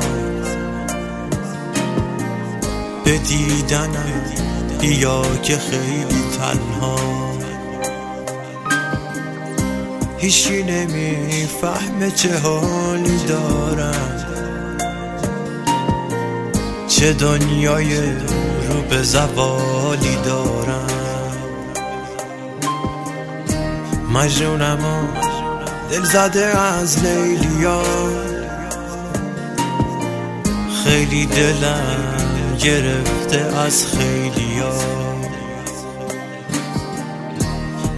[3.06, 4.24] به دیدنم
[4.82, 6.96] بیا که خیلی تنها.
[10.18, 14.31] هیچی نمی‌فهمه چه حالی دارم.
[17.02, 18.02] چه دنیای
[18.70, 20.88] رو به زوالی دارم.
[24.14, 24.80] مجنونم
[25.92, 27.84] دل زده از لیلیا
[30.84, 34.74] خیلی دلم گرفته از خیلیا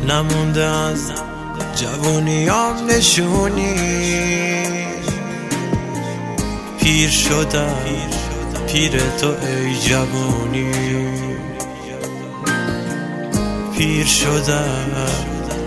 [0.07, 1.11] نمونده از
[1.75, 3.75] جوونیام نشونی.
[6.79, 8.22] پیر شدم.
[8.73, 10.71] پیر تو ای جوونی
[13.77, 14.91] پیر شدم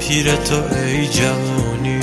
[0.01, 2.01] پیر تو ای جوونی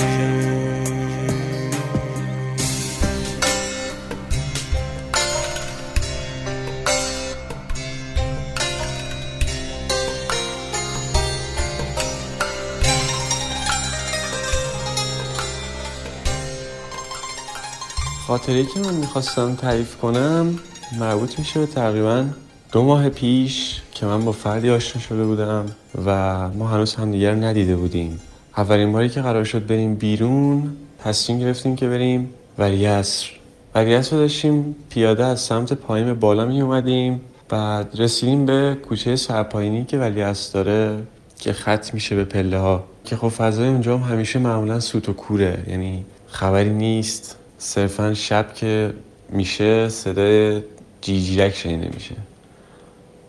[18.27, 20.59] خاطره که من می‌خواستم تعریف کنم
[20.99, 22.25] مربوط میشه به تقریبا
[22.71, 25.65] دو ماه پیش که من با فردی آشنا شده بودم
[26.06, 28.19] و ما هنوز همدیگه رو ندیده بودیم.
[28.58, 33.27] اولین باری که قرار شد بریم بیرون تصمیم گرفتیم که بریم ولیعصر.
[33.75, 39.86] ولیعصر رو داشتیم پیاده از سمت پایین بالا می اومدیم بعد رسیدیم به کوچه سرپایینی
[39.86, 41.03] که ولیعصر داره
[41.39, 42.84] که خط میشه به پله ها.
[43.03, 47.38] که خب فضای اونجا هم همیشه معمولا سوت و کوره یعنی خبری نیست.
[47.58, 48.93] صرفا شب که
[49.29, 50.62] میشه صدای
[51.03, 52.15] جیجیرک شنیده میشه.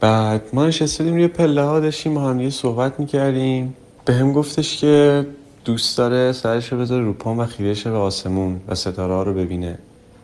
[0.01, 3.75] بعد ما نشسته روی پله ها داشتیم با هم دیگه صحبت می‌کردیم.
[4.05, 5.27] به هم گفتش که
[5.65, 9.23] دوست داره سرش رو بذاره رو پام و خیره شه به آسمون و ستاره ها
[9.23, 9.79] رو ببینه.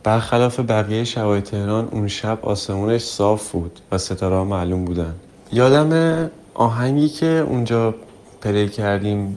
[0.05, 5.15] برخلاف بقیه شبای تهران اون شب آسمونش صاف بود و ستاره ها معلوم بودن.
[5.53, 7.95] یادم آهنگی که اونجا
[8.41, 9.37] پلی کردیم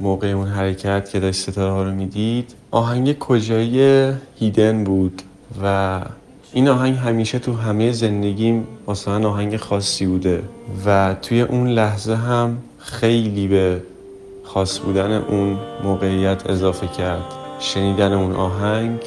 [0.00, 5.22] موقع اون حرکت که داشت ستاره ها رو می‌دید آهنگ کجایی هیدن بود
[5.62, 6.00] و
[6.54, 10.42] این آهنگ همیشه تو همه زندگیم واسه آهنگ خاصی بوده
[10.86, 13.82] و توی اون لحظه هم خیلی به
[14.44, 17.24] خاص بودن اون موقعیت اضافه کرد
[17.58, 19.00] شنیدن اون آهنگ.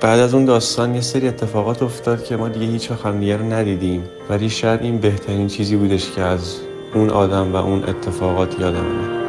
[0.00, 3.52] بعد از اون داستان یه سری اتفاقات افتاد که ما دیگه هیچ وقت همدیگه رو
[3.52, 4.02] ندیدیم.
[4.30, 6.56] ولی شاید این بهترین چیزی بودش که از
[6.94, 9.22] اون آدم و اون اتفاقات یادمونه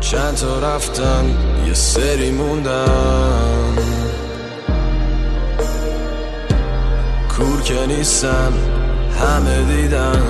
[0.00, 1.24] چند تا رفتن
[1.66, 3.59] یه سری موندن
[7.40, 8.52] کور که نیستن
[9.20, 10.22] همه دیدن.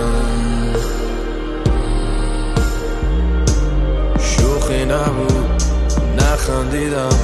[4.20, 5.62] شوخی نبود
[6.18, 7.18] نخندیدم.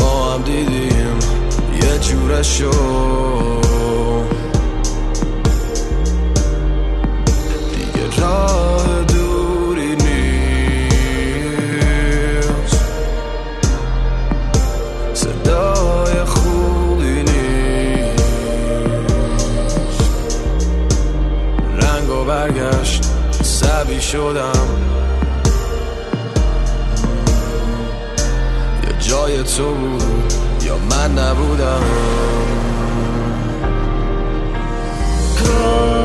[0.00, 1.18] ما هم دیدیم
[1.82, 2.70] یه جوره شو
[7.70, 9.23] دیگه راه دوری
[22.54, 23.04] برگشت
[23.42, 24.68] سبی شدم.
[28.82, 30.32] یه جای تو بود
[30.66, 31.82] یا من نبودم؟
[35.36, 36.04] خانه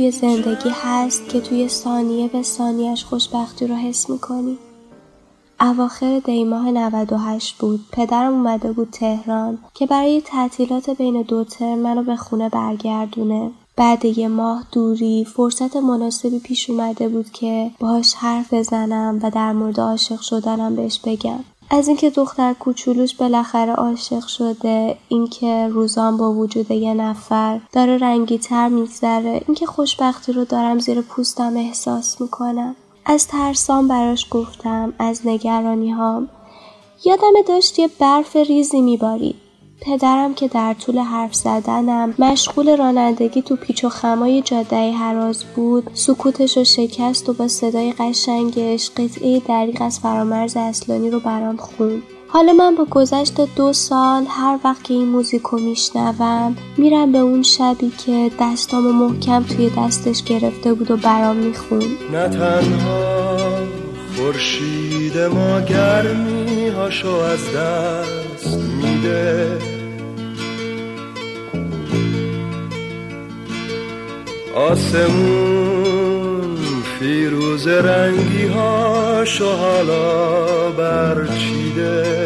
[0.00, 4.58] توی زندگی هست که توی ثانیه به ثانیهش خوشبختی رو حس می‌کنی.
[5.60, 7.80] اواخر دیماه 98 بود.
[7.92, 13.50] پدرم اومده بود تهران که برای تعطیلات بین دو ترم منو به خونه برگردونه.
[13.76, 19.52] بعد یه ماه دوری فرصت مناسبی پیش اومده بود که باهاش حرف بزنم و در
[19.52, 21.40] مورد عاشق شدنم بهش بگم.
[21.72, 28.38] از اینکه دختر کوچولوش بالاخره عاشق شده اینکه روزان با وجود یه نفر داره رنگی
[28.38, 32.76] تر میگذره اینکه خوشبختی رو دارم زیر پوستم احساس می‌کنم.
[33.06, 36.28] از ترسام براش گفتم از نگرانی هام
[37.04, 39.49] یادم داشت یه برف ریزی میبارید.
[39.80, 45.90] پدرم که در طول حرف زدنم مشغول رانندگی تو پیچ و خمای جاده هراز بود.
[45.94, 52.02] سکوتش رو شکست و با صدای قشنگش قطعه دریغ از فرامرز اصلانی رو برام خوند.
[52.28, 57.18] حالا من با گذشت دو سال هر وقت که این موزیک رو میشنوم میرم به
[57.18, 61.98] اون شبی که دستام محکم توی دستش گرفته بود و برام می‌خوند.
[62.12, 63.79] نه تنها
[64.16, 69.58] خورشید ما گرمی هاشو از دست میده.
[74.54, 76.10] آسمون
[76.98, 82.20] فیروز رنگی هاشو حالا برچیده.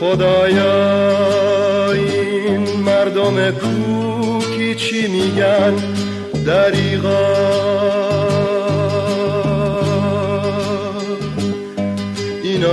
[0.00, 5.74] خدایا این مردم کوکی چی میگن؟
[6.46, 7.42] دریغا.
[12.42, 12.64] این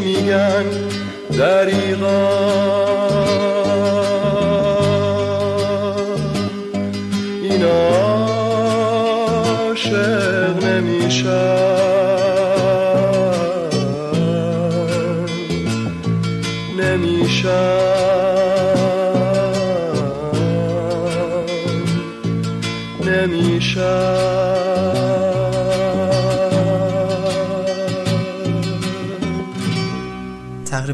[0.00, 0.64] میگن
[1.38, 3.07] دریغا.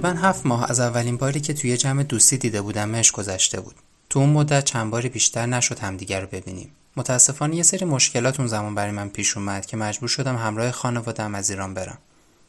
[0.05, 3.75] تقریبا هفت ماه از اولین باری که توی جمع دوستی دیده بودمش گذشته بود.
[4.11, 6.71] تو اون مدت چند باری بیشتر نشد همدیگر رو ببینیم.
[6.97, 11.35] متاسفانه یه سری مشکلات اون زمان برای من پیش اومد که مجبور شدم همراه خانوادم
[11.35, 11.99] از ایران برم.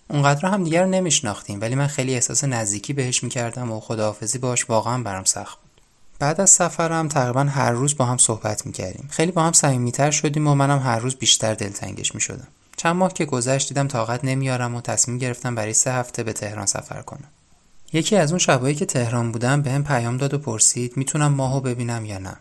[0.07, 4.69] اونقدر هم دیگر رو نمیشناختیم ولی من خیلی احساس نزدیکی بهش می‌کردم و خداحافظی باش
[4.69, 5.81] واقعا برام سخت بود.
[6.19, 9.07] بعد از سفرم تقریبا هر روز با هم صحبت می‌کردیم.
[9.11, 12.47] خیلی با هم صمیمیتر شدیم و منم هر روز بیشتر دلتنگش می‌شدم.
[12.77, 16.65] چند ماه که گذشت دیدم طاقت نمیارم و تصمیم گرفتم برای سه هفته به تهران
[16.65, 17.29] سفر کنم.
[17.93, 22.05] یکی از اون شبایی که تهران بودم بهم پیام داد و پرسید می‌تونم ماهو ببینم
[22.05, 22.37] یا نه.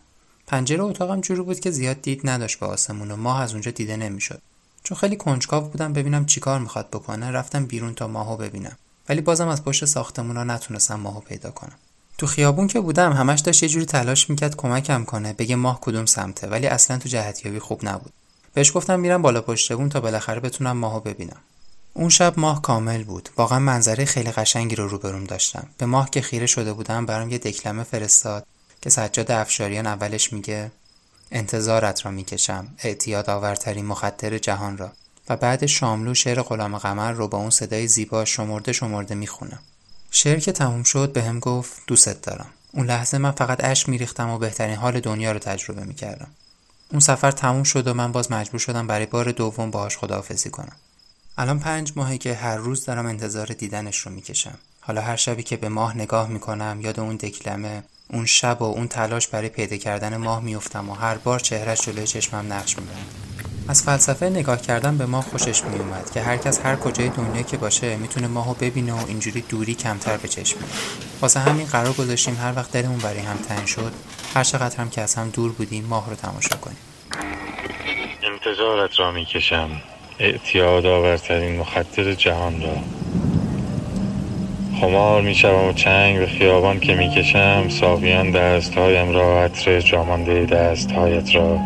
[0.47, 3.97] پنجره اتاقم جوری بود که زیاد دید نداشت به آسمون و ماه از اونجا دیده
[3.97, 4.43] نمی‌شد.
[4.83, 8.77] چون خیلی کنجکاو بودم ببینم چیکار می‌خواد بکنه رفتم بیرون تا ماهو ببینم.
[9.09, 11.79] ولی بازم از پشت ساختمونا نتونستم ماهو پیدا کنم.
[12.19, 16.07] تو خیابون که بودم همش داشت یه جوری تلاش می‌کرد کمکم کنه بگه ماه کدوم
[16.07, 18.13] سمته ولی اصلا تو جهتیابی خوب نبود.
[18.55, 21.41] بهش گفتم میرم بالا پشت بون تا بالاخره بتونم ماهو ببینم.
[21.97, 23.29] اون شب ماه کامل بود.
[23.37, 25.67] واقعا منظره خیلی قشنگی رو روبروم داشتم.
[25.79, 28.47] به ماه که خیره شده بودم برام یه دکلمه فرستاد
[28.83, 30.71] که سجاد افشاریان اولش میگه
[31.33, 34.93] انتظارت را می‌کشم اعتیاد آورترین مخدر جهان را
[35.29, 39.61] و بعد شاملو شعر غلام قمر رو با اون صدای زیبا شمرده شمرده می‌خونم.
[40.11, 42.47] شعر که تموم شد به هم گفت دوست دارم.
[42.73, 46.29] اون لحظه من فقط اشک میریختم و بهترین حال دنیا رو تجربه می‌کردم.
[46.91, 50.77] اون سفر تموم شد و من باز مجبور شدم برای بار دوم باهاش خداحافظی کنم.
[51.39, 54.59] الان پنج ماهه که هر روز دارم انتظار دیدنش رو می‌کشم.
[54.81, 58.89] حالا هر شبی که به ماه نگاه می‌کنم یاد اون دکلمه اون شب و اون
[58.89, 63.07] تلاش برای پیدا کردن ماه میفتم و هر بار چهرش جلوی چشمم نقش میبند.
[63.69, 67.57] از فلسفه نگاه کردن به ماه خوشش میومد که هر کس هر کجای دنیا که
[67.57, 70.71] باشه می‌تونه ماهو ببینه و اینجوری دوری کمتر به چشم میاد.
[71.21, 73.93] واسه همین قرار گذاشتیم هر وقت دلمون برای هم تنگ شد
[74.35, 76.79] هر چقدر هم که از هم دور بودیم ماه رو تماشا کنیم.
[78.23, 79.83] انتظارت را می‌کشم
[80.19, 82.77] اعتیاد آورترین مخدر جهان را.
[84.81, 91.59] خمار می‌شوم و چنگ به خیابان که می‌کشم ساقیان دستهایم را عطر جامانده دستهایت را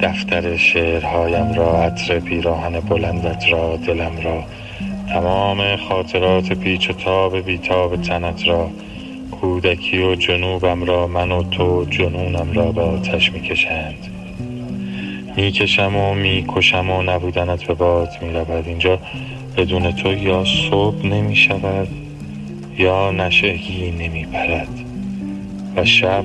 [0.00, 4.44] دفتر شعرهایم را عطر پیراهن بلندت را دلم را.
[5.08, 8.70] تمام خاطرات پیچ و تاب بیتاب تنت را
[9.30, 14.11] کودکی و جنوبم را من و تو جنونم را به آتش می‌کشند.
[15.36, 18.68] می‌کشم و می‌کشم و نبودنت به باد می‌رود.
[18.68, 18.98] اینجا
[19.56, 21.88] بدون تو یا صبح نمی‌شود
[22.78, 24.68] یا نشگی نمیپرد
[25.76, 26.24] و شب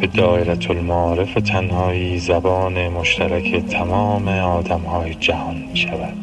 [0.00, 6.18] به دایرت المعارف تنهایی زبان مشترک تمام آدم های جهان می شود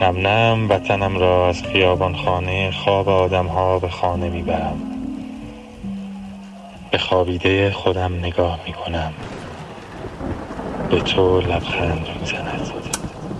[0.00, 4.76] نم نم وطنم را از خیابان خانه خواب آدم ها به خانه می برم
[6.90, 9.12] به خوابیده خودم نگاه می کنم
[10.90, 12.72] به تو لبخند می زند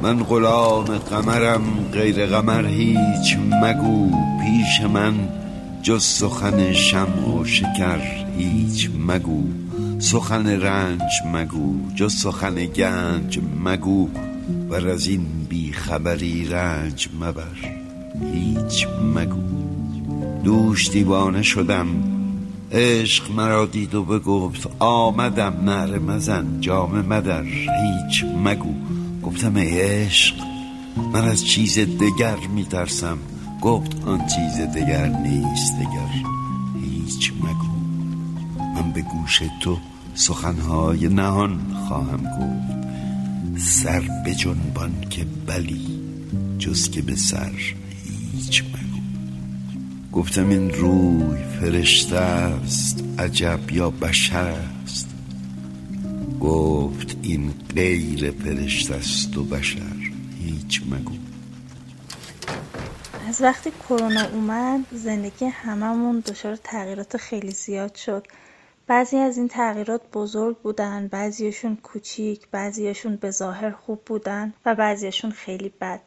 [0.02, 4.10] من غلام قمرم غیر قمر هیچ مگو.
[4.42, 5.14] پیش من
[5.82, 8.00] جز سخن شم و شکر
[8.38, 9.42] هیچ مگو.
[9.98, 14.08] سخن رنج مگو جز سخن گنج مگو.
[14.70, 17.70] و از این بیخبری رنج مبر
[18.34, 19.42] هیچ مگو.
[20.44, 21.86] دوش دیوانه شدم
[22.72, 28.74] عشق مرا دید و بگفت آمدم نعره مزن جام مدر هیچ مگو.
[29.22, 30.34] گفتم ای عشق
[31.12, 33.18] من از چیز دگر میترسم.
[33.62, 36.10] گفت آن چیز دگر نیست دگر
[36.82, 37.70] هیچ مگو.
[38.74, 39.78] من به گوش تو
[40.14, 42.80] سخنهای نهان خواهم گفت.
[43.58, 45.86] سر به جنبان که بلی
[46.58, 47.52] جز که به سر
[48.32, 48.89] هیچ مگو.
[50.12, 55.08] گفتم این روی فرشته است عجب یا بشر است.
[56.40, 59.96] گفت این غیر فرشته است و بشر
[60.38, 61.12] هیچ مگو.
[63.28, 68.26] از وقتی کرونا اومد زندگی هممون دچار تغییرات خیلی زیاد شد.
[68.86, 75.30] بعضی از این تغییرات بزرگ بودن بعضیشون کوچیک بعضیشون به ظاهر خوب بودن و بعضیشون
[75.30, 76.00] خیلی بد.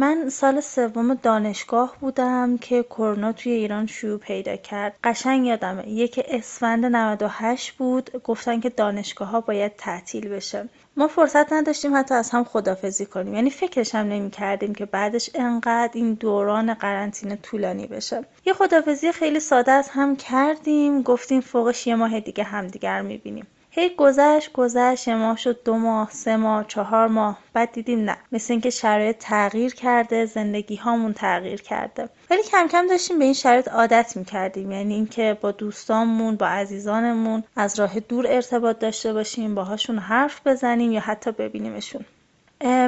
[0.00, 4.96] من سال سوم دانشگاه بودم که کرونا توی ایران شروع پیدا کرد.
[5.04, 10.68] قشنگ یادمه یک اسفند 98 بود گفتن که دانشگاه ها باید تعطیل بشه.
[10.96, 13.34] ما فرصت نداشتیم حتی از هم خدافزی کنیم.
[13.34, 18.24] یعنی فکرش هم نمی کردیم که بعدش انقدر این دوران قرنطینه طولانی بشه.
[18.46, 23.46] یه خدافزی خیلی ساده از هم کردیم گفتیم فوقش یه ماه دیگه همدیگر می‌بینیم.
[23.78, 27.38] هی گذشت گذشت ماه شد دو ماه سه ماه چهار ماه.
[27.52, 32.08] بعد دیدیم نه مثل اینکه شرایط تغییر کرده زندگی هامون تغییر کرده.
[32.30, 34.72] ولی کم کم داشتیم به این شرایط عادت می‌کردیم.
[34.72, 40.92] یعنی اینکه با دوستانمون با عزیزانمون از راه دور ارتباط داشته باشیم باهاشون حرف بزنیم
[40.92, 42.04] یا حتی ببینیمشون.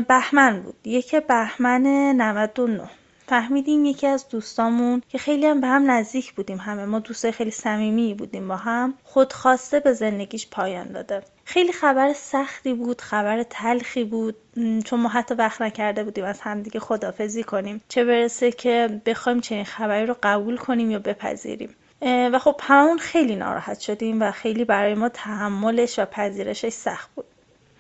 [0.09, 0.77] بهمن بود.
[0.85, 1.87] یک بهمن
[2.17, 2.91] 99
[3.31, 6.85] فهمیدیم یکی از دوستامون که خیلی هم به هم نزدیک بودیم همه.
[6.85, 8.95] ما دوستای خیلی صمیمی بودیم با هم.
[9.05, 11.23] خودخواسته به زندگیش پایان داده.
[11.45, 14.37] خیلی خبر سختی بود خبر تلخی بود.
[14.85, 17.81] چون ما حتی وقت نکرده بودیم از همدیگه خدافزی کنیم.
[17.89, 21.75] چه برسه که بخوایم چنین خبری رو قبول کنیم یا بپذیریم.
[22.03, 27.25] و خب هممون خیلی ناراحت شدیم و خیلی برای ما تحملش و پذیرشش سخت بود.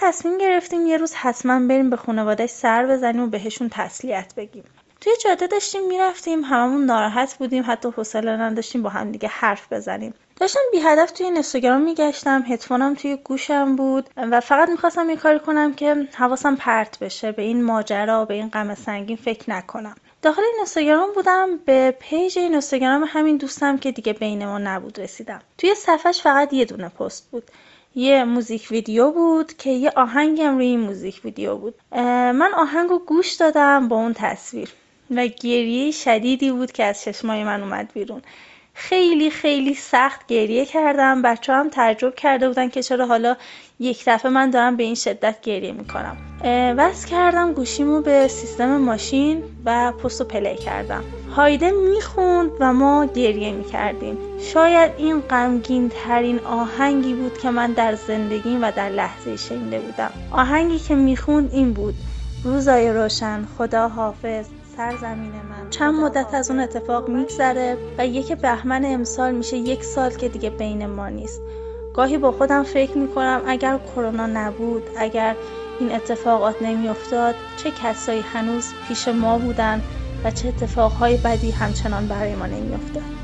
[0.00, 4.64] تصمیم گرفتیم یه روز حتما بریم به خانوادهش سر بزنیم و بهشون تسلیت بگیم.
[5.00, 10.14] توی جاده داشتیم می‌رفتیم هممون ناراحت بودیم حتی حوصله نداشتیم با هم دیگه حرف بزنیم.
[10.36, 15.38] داشتم بی هدف توی اینستاگرام میگشتم هدفونم توی گوشم بود و فقط می‌خواستم یه کاری
[15.38, 19.94] کنم که حواسم پرت بشه به این ماجرا به این غم سنگین فکر نکنم.
[20.22, 25.40] داخل اینستاگرام بودم به پیج اینستاگرام همین دوستم که دیگه بین ما نبود رسیدم.
[25.58, 27.50] توی صفحش فقط یه دونه پست بود.
[27.94, 31.74] یه موزیک ویدیو بود که یه آهنگم روی این موزیک ویدیو بود.
[31.92, 34.68] من آهنگ رو گوش دادم با اون تصویر.
[35.16, 38.22] و گریه شدیدی بود که از چشمای من اومد بیرون.
[38.74, 41.22] خیلی خیلی سخت گریه کردم.
[41.22, 43.36] بچه‌ها هم تعجب کرده بودن که چرا حالا
[43.80, 46.16] یک دفعه من دارم به این شدت گریه می‌کنم.
[46.76, 51.04] وصل کردم گوشیمو به سیستم ماشین و پست پلی کردم.
[51.36, 54.18] هایده می‌خوند و ما گریه می‌کردیم.
[54.40, 60.10] شاید این غمگین ترین آهنگی بود که من در زندگیم و در لحظه شنیده بودم.
[60.30, 61.94] آهنگی که می‌خوند این بود.
[62.44, 63.46] روزای روشن.
[63.58, 64.46] خدا حافظ
[64.80, 70.10] سرزمین من چند مدت از اون اتفاق میگذره و یک بهمن امسال میشه یک سال
[70.10, 71.40] که دیگه بین ما نیست.
[71.94, 75.36] گاهی با خودم فکر می‌کنم اگر کرونا نبود اگر
[75.80, 79.82] این اتفاقات نمیافتاد چه کسایی هنوز پیش ما بودن
[80.24, 83.19] و چه اتفاقهای بدی همچنان برای ما نمیافتاد.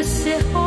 [0.00, 0.59] laisser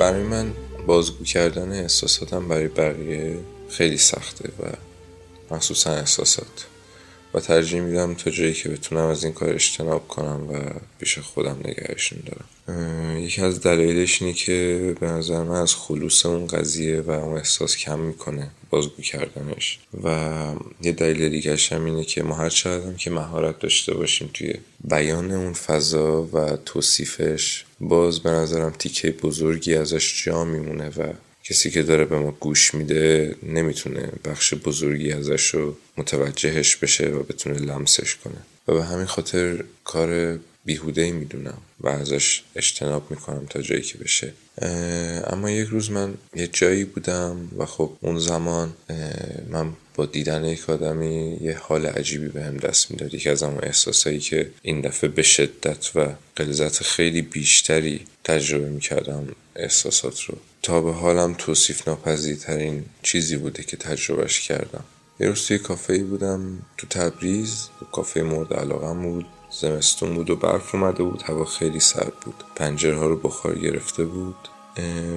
[0.00, 0.52] برای من
[0.86, 3.38] بازگو کردن احساساتم برای بقیه
[3.70, 4.72] خیلی سخته و
[5.54, 6.66] مخصوصا احساسات.
[7.34, 10.58] و ترجیح میدم تا جایی که بتونم از این کار اجتناب کنم و
[10.98, 12.44] پیش خودم نگهشون دارم.
[13.18, 17.76] یکی از دلایلش اینه که به نظر من از خلوص اون قضیه و اون احساس
[17.76, 19.78] کم می‌کنه بازگو کردنش.
[20.04, 20.36] و
[20.82, 24.54] یه دلیل دیگه هم اینه که ما هر چقدر که مهارت داشته باشیم توی
[24.84, 31.12] بیان اون فضا و توصیفش باز به نظرم تیکه بزرگی ازش جا میمونه و
[31.50, 37.22] کسی که داره به ما گوش میده نمی‌تونه بخش بزرگی ازش رو متوجهش بشه و
[37.22, 38.36] بتونه لمسش کنه.
[38.68, 44.32] و به همین خاطر کار بیهوده می‌دونم و ازش اجتناب می‌کنم تا جایی که بشه.
[45.26, 48.72] اما یک روز من یه جایی بودم و خب اون زمان
[49.50, 53.14] من با دیدن یک آدمی یه حال عجیبی به هم دست می‌داد.
[53.14, 59.28] یکی از اون احساسایی که این دفعه به شدت و قلزت خیلی بیشتری تجربه می‌کردم
[59.56, 60.38] احساسات رو.
[60.62, 64.84] تا به حالم توصیف ناپذیرترین چیزی بوده که تجربهش کردم.
[65.20, 69.26] یه روز توی کافه بودم تو تبریز کافه مورد علاقم بود
[69.60, 72.44] زمستون بود و برف اومده بود هوا خیلی سرد بود.
[72.56, 74.36] پنجره ها رو بخار گرفته بود.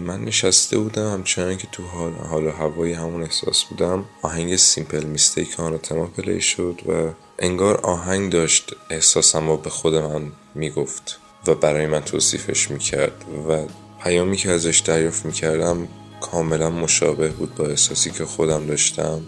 [0.06, 5.60] من نشسته بودم همچنان که تو حال, حال هوای همون احساس بودم آهنگ سیمپل میستیک
[5.60, 11.56] آن تما پلی شد و انگار آهنگ داشت احساسم رو به خود من می‌گفت و
[11.56, 13.66] برای من توصیفش می‌کرد و
[14.04, 15.88] پیامی که ازش دریافت می‌کردم
[16.22, 19.22] کاملا مشابه بود با احساسی که خودم داشتم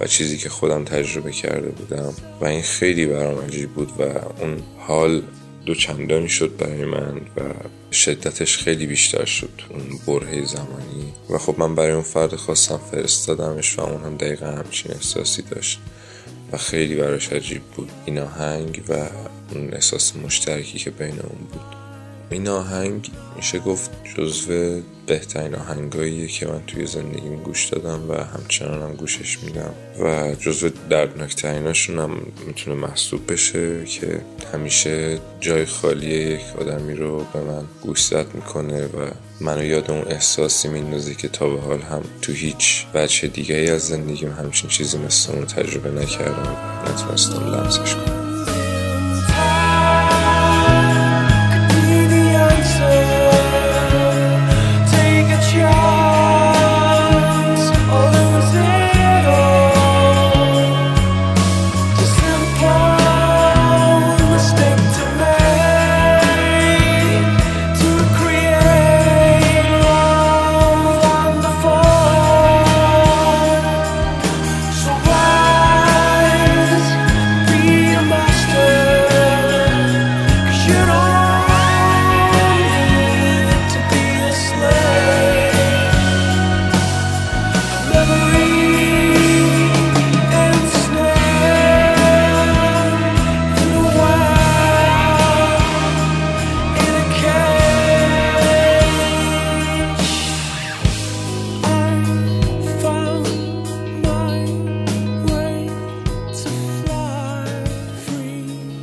[0.00, 2.14] و چیزی که خودم تجربه کرده بودم.
[2.40, 4.02] و این خیلی برام عجیب بود و
[4.42, 5.22] اون حال
[5.66, 7.40] دو چندانی شد برای من و
[7.92, 11.12] شدتش خیلی بیشتر شد اون برهه زمانی.
[11.30, 15.80] و خب من برای اون فرد خواستم فرستادمش و اون هم دقیقا همچین احساسی داشت
[16.52, 17.90] و خیلی براش عجیب بود.
[18.04, 19.08] این آهنگ و
[19.54, 21.77] اون احساس مشترکی که بین اون بود.
[22.30, 28.82] این آهنگ میشه گفت جزو بهترین آهنگاییه که من توی زندگیم گوش دادم و همچنان
[28.82, 34.20] هم گوشش میدم و جزو دردناکتریناشون هم می‌تونه محسوب بشه که
[34.54, 39.10] همیشه جای خالی یک آدمی رو به من گوش زد می‌کنه و
[39.40, 43.70] منو یاد اون احساسی میندازه که تا به حال هم تو هیچ بچه دیگه ای
[43.70, 46.56] از زندگیم همچین چیزی مثل اون تجربه نکردم.
[46.86, 48.17] نتونستم لمسش کنم.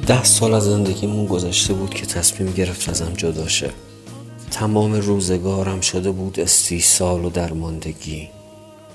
[0.07, 3.69] ده سال از زندگیمون گذشته بود که تصمیم گرفت ازم جدا شه.
[4.51, 8.29] تمام روزگارم شده بود استیصال و درماندگی.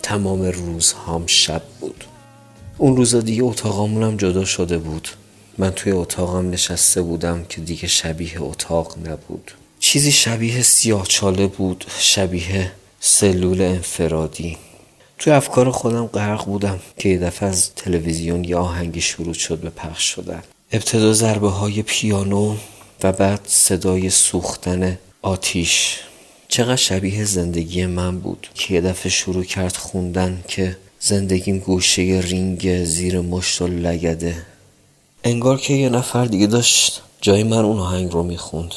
[0.02, 2.04] تمام روزهام شب بود.
[2.78, 5.08] اون روزا دیگه اتاقامونم جدا شده بود.
[5.58, 9.50] من توی اتاقم نشسته بودم که دیگه شبیه اتاق نبود.
[9.80, 14.56] چیزی شبیه سیاهچاله بود شبیه سلول انفرادی.
[15.18, 19.70] توی افکار خودم غرق بودم که یه دفعه از تلویزیون یه آهنگی شروع شد به
[19.70, 20.42] پخش شدن.
[20.72, 22.54] ابتدا ضربه های پیانو
[23.02, 26.00] و بعد صدای سوختن آتیش.
[26.48, 32.84] چقدر شبیه زندگی من بود که یه دفعه شروع کرد خوندن که زندگیم گوشه رینگ
[32.84, 34.46] زیر مشت و لگده.
[35.24, 38.74] انگار که یه نفر دیگه داشت جای من اون آهنگ رو می‌خوند.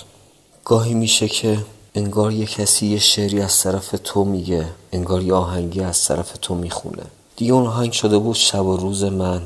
[0.65, 1.57] گاهی میشه که
[1.95, 6.55] انگار یه کسی یه شعری از طرف تو میگه انگار یه آهنگی از طرف تو
[6.55, 7.03] می‌خونه.
[7.35, 9.41] دیگه اون آهنگ شده بود شب و روز من.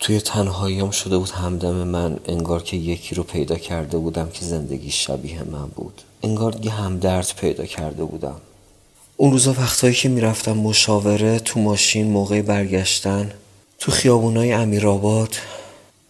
[0.00, 4.90] توی تنهاییام شده بود همدم من انگار که یکی رو پیدا کرده بودم که زندگی
[4.90, 6.02] شبیه من بود.
[6.22, 8.36] انگار دیگه همدرد پیدا کرده بودم.
[9.16, 13.32] اون روزا وقتایی که می‌رفتم مشاوره تو ماشین موقع برگشتن
[13.78, 15.34] تو خیابونای امیرآباد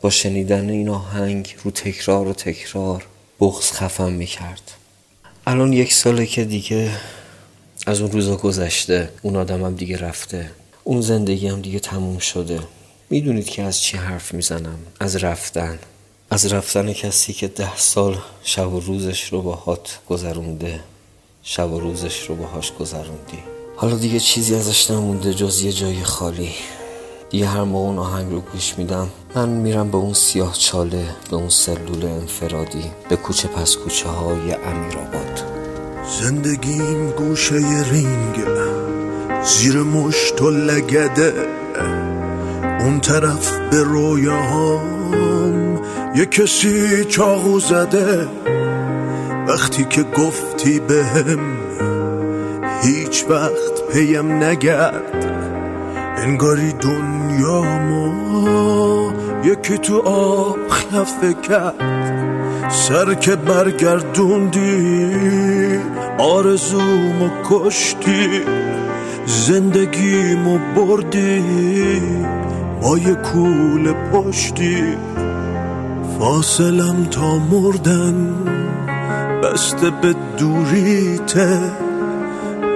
[0.01, 3.07] با شنیدن این آهنگ رو تکرار و تکرار
[3.41, 4.73] بغز خفم می‌کرد.
[5.47, 6.91] الان یک ساله که دیگه
[7.87, 10.51] از اون روزا گذشته اون آدمم دیگه رفته.
[10.85, 12.61] اون زندگی هم دیگه تموم شده.
[13.11, 15.79] می‌دونید که از چی حرف می‌زنم؟ از رفتن.
[16.31, 20.81] از رفتن کسی که ده سال شب و روزش رو باهات گذرونده
[21.43, 23.39] شب و روزش رو باهاش گذروندی.
[23.77, 26.51] حالا دیگه چیزی ازش نمونده جز یه جای خالی.
[27.31, 29.09] دیگه هر موقع اون آهنگ رو گوش میدم.
[29.35, 34.53] من میرم به اون سیاه چاله به اون سلول انفرادی به کوچه پس کوچه های
[34.53, 35.43] امیر آباد
[36.21, 37.55] زندگیم گوشه
[37.91, 38.37] رینگ
[39.45, 41.33] زیر مشت و لگده.
[42.87, 45.81] اون طرف به رویاهام
[46.15, 48.29] یه کسی چاقو زده.
[49.49, 51.39] وقتی که گفتی بهم
[52.83, 55.27] هیچ وقت پیم نگرد.
[56.17, 59.13] انگاری دنیا ما
[59.45, 62.71] یکی تو آب خفه کرد.
[62.71, 65.11] سر که برگردوندی
[66.19, 68.41] آرزومو کشتی
[69.27, 71.43] زندگیمو بردی.
[72.83, 74.97] با یه کول پشتی.
[76.19, 78.35] فاصلم تا مردن.
[79.43, 81.59] بسته به دوریته.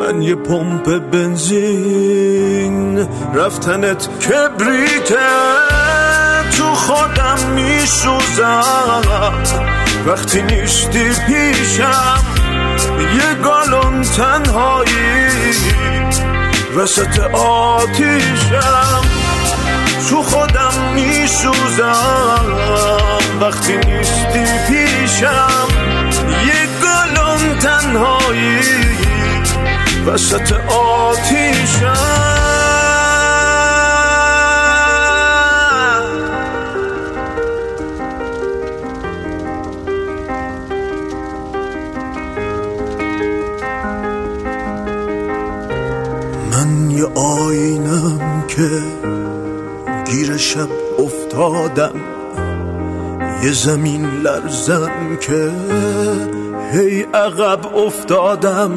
[0.01, 2.99] من یه پمپ بنزین.
[3.35, 5.17] رفتنت کبریته.
[6.57, 9.33] تو خودم میسوزم.
[10.07, 12.25] وقتی نیستی پیشم.
[13.17, 15.31] یه گالون تنهایی.
[16.77, 19.20] وسط آتیشم.
[20.09, 22.45] تو خودم میسوزم.
[23.41, 25.69] وقتی نیستی پیشم
[26.47, 28.61] یه گالون تنهایی
[30.07, 31.95] وسط آتیشم.
[46.53, 49.00] من یه آینم که
[50.41, 50.69] شب
[50.99, 52.01] افتادم
[53.45, 55.53] یه زمین لرزم که
[56.73, 58.71] هی عقب افتادم.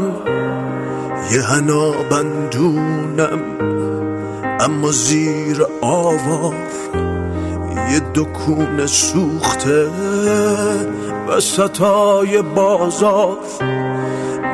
[1.32, 3.42] یه هنا بندونم
[4.60, 6.56] اما زیر آوار.
[7.92, 9.90] یه دکون سوخته
[11.28, 13.38] وسطای بازار.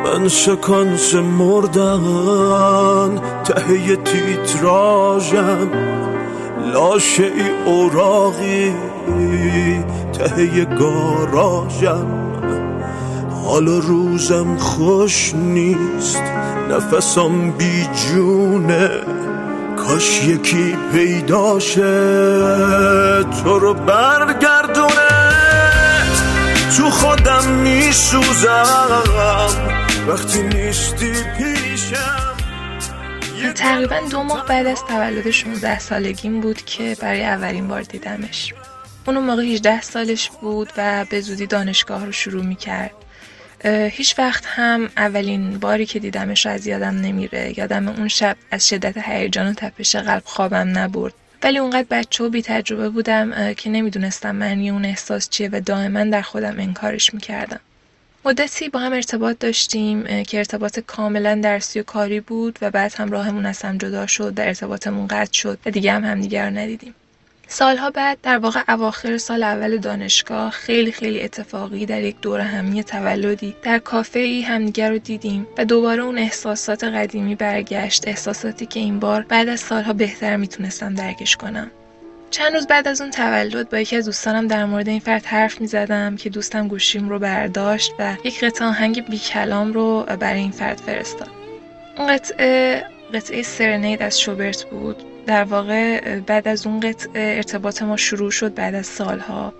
[0.04, 2.02] من سکانس مردن
[3.44, 5.99] ته تیتراژم.
[6.74, 8.74] لاشه ای اوراقی
[10.14, 12.08] ته گاراژم.
[13.46, 16.24] حالا روزم خوش نیست
[16.70, 18.90] نفسم بی جونه
[19.78, 21.84] کاش یکی پیداشه
[23.24, 25.10] تو رو برگردونه.
[26.78, 29.04] تو خودم میسوزم
[30.08, 32.19] وقتی نیستی پیشم.
[33.54, 38.54] تقریبا دو ماه بعد از تولد 16 سالگیم بود که برای اولین بار دیدمش.
[39.08, 42.92] اون موقع 18 سالش بود و به زودی دانشگاه رو شروع می کرد
[43.92, 47.60] هیچ وقت هم اولین باری که دیدمش از یادم نمیره.
[47.60, 51.14] یادم اون شب از شدت هیجان و تپش قلب خوابم نبرد.
[51.44, 56.04] ولی اونقدر بچه و بی تجربه بودم که نمی‌دونستم معنی اون احساس چیه و دائما
[56.04, 57.60] در خودم انکارش می‌کردم.
[58.26, 63.12] مدتی با هم ارتباط داشتیم که ارتباط کاملا درسی و کاری بود و بعد هم
[63.12, 66.96] راهمون از هم جدا شد و ارتباطمون قطع شد و دیگه هم همدیگه رو ندیدیم.
[67.48, 72.84] سالها بعد در واقع اواخر سال اول دانشگاه خیلی خیلی اتفاقی در یک دور همی
[72.84, 73.56] تولدی.
[73.64, 79.00] در کافه ای همدیگر رو دیدیم و دوباره اون احساسات قدیمی برگشت احساساتی که این
[79.00, 81.72] بار بعد از سالها بهتر می‌تونستم درکش کنم.
[82.32, 85.62] چند روز بعد از اون تولد با یکی از دوستانم در مورد این فرد حرف
[85.62, 90.40] می زدم که دوستم گوشیم رو برداشت و یک قطعه آهنگ بی کلام رو برای
[90.40, 91.30] این فرد فرستاد.
[91.98, 95.04] اون قطعه قطعه سرنید از شوبرت بود.
[95.26, 99.54] در واقع بعد از اون قطعه ارتباط ما شروع شد بعد از سالها.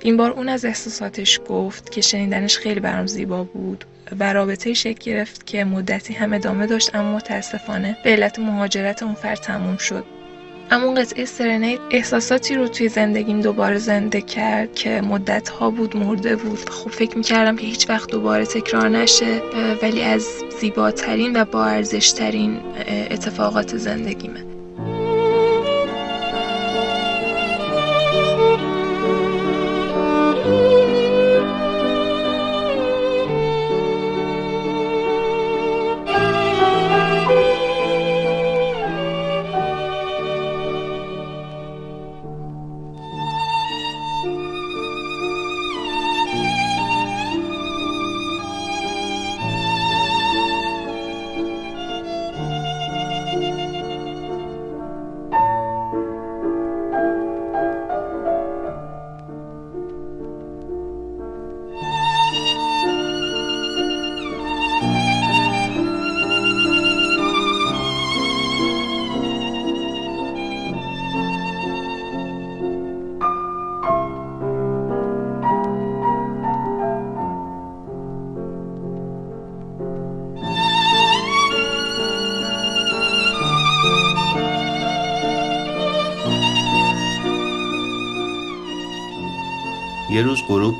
[0.00, 3.84] این بار اون از احساساتش گفت که شنیدنش خیلی برام زیبا بود
[4.18, 9.14] و رابطه شکل گرفت که مدتی هم ادامه داشت اما متاسفانه به علت مهاجرت اون
[9.14, 10.04] فرد تموم شد.
[10.72, 15.96] اما اون قطعه سرنید احساساتی رو توی زندگیم دوباره زنده کرد که مدت ها بود
[15.96, 16.70] مرده بود.
[16.70, 19.42] خب فکر می‌کردم که هیچ وقت دوباره تکرار نشه
[19.82, 20.28] ولی از
[20.60, 22.60] زیباترین و با ارزشترین
[23.10, 24.51] اتفاقات زندگیمه.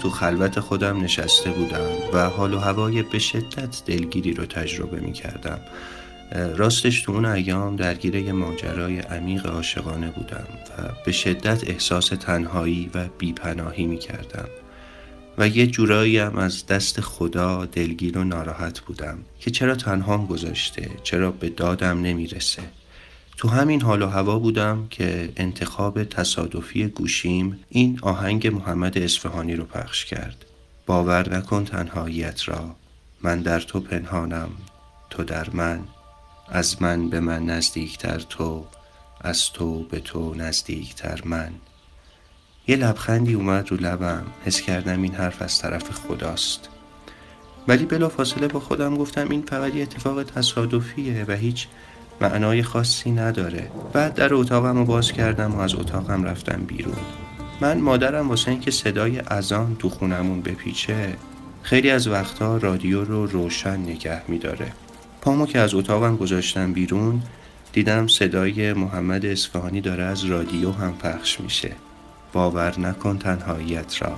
[0.02, 5.12] تو خلوت خودم نشسته بودم و حال و هوای به شدت دلگیری رو تجربه می
[5.12, 5.60] کردم
[6.56, 10.46] راستش تو اون ایام درگیر یه ماجرای عمیق عاشقانه بودم
[10.78, 14.48] و به شدت احساس تنهایی و بیپناهی می کردم
[15.38, 20.90] و یه جورایی هم از دست خدا دلگیر و ناراحت بودم که چرا تنهام گذاشته
[21.02, 22.62] چرا به دادم نمی‌رسه.
[23.36, 29.64] تو همین حال و هوا بودم که انتخاب تصادفی گوشیم این آهنگ محمد اصفهانی رو
[29.64, 30.44] پخش کرد.
[30.86, 32.76] باور نکن تنهاییت را
[33.22, 34.50] من در تو پنهانم
[35.10, 35.80] تو در من.
[36.48, 38.66] از من به من نزدیکتر تو
[39.20, 41.52] از تو به تو نزدیکتر من.
[42.68, 46.68] یه لبخندی اومد رو لبم حس کردم این حرف از طرف خداست.
[47.68, 51.66] ولی بلا فاصله با خودم گفتم این فقط یه اتفاق تصادفیه و هیچ
[52.20, 56.96] معنای خاصی نداره بعد در اتاقم رو باز کردم و از اتاقم رفتم بیرون.
[57.60, 61.16] من مادرم واسه اینکه صدای اذان تو خونمون بپیچه
[61.62, 64.72] خیلی از وقتها رادیو رو روشن نگه میداره.
[65.20, 67.22] پامو که از اتاقم گذاشتم بیرون
[67.72, 71.72] دیدم صدای محمد اصفهانی داره از رادیو هم پخش میشه.
[72.32, 74.12] باور نکن تنهاییت را.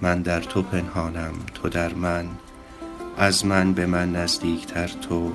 [0.00, 2.26] من در تو پنهانم تو در من.
[3.18, 5.32] از من به من نزدیکتر تو.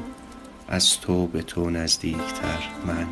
[0.67, 3.07] از تو به تو نزدیکتر من.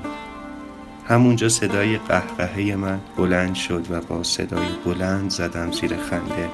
[1.07, 6.49] همونجا صدای قهقهه من بلند شد و با صدای بلند زدم زیر خنده.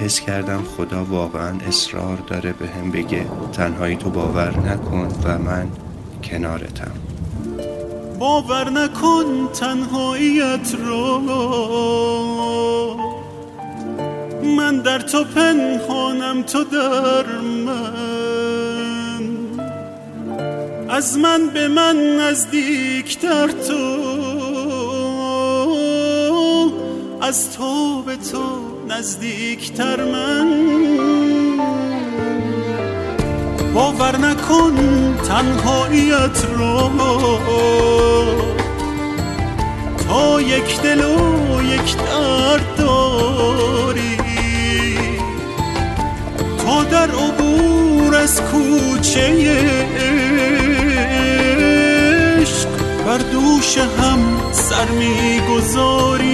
[0.00, 5.68] حس کردم خدا واقعا اصرار داره به هم بگه تنهایی تو باور نکن و من
[6.24, 6.92] کنارتم.
[8.18, 11.18] باور نکن تنهاییت رو.
[14.56, 18.27] من در تو پنهانم تو در من.
[20.98, 23.82] از من به من نزدیکتر تو.
[27.20, 28.44] از تو به تو
[28.88, 30.48] نزدیکتر من.
[33.74, 34.74] باور نکن
[35.28, 36.90] تنهاییت رو.
[40.08, 44.16] تا یک دل و یک درد داری.
[46.58, 50.37] تا در عبور از کوچه
[53.08, 56.28] بر دوش هم سر می‌گذاری.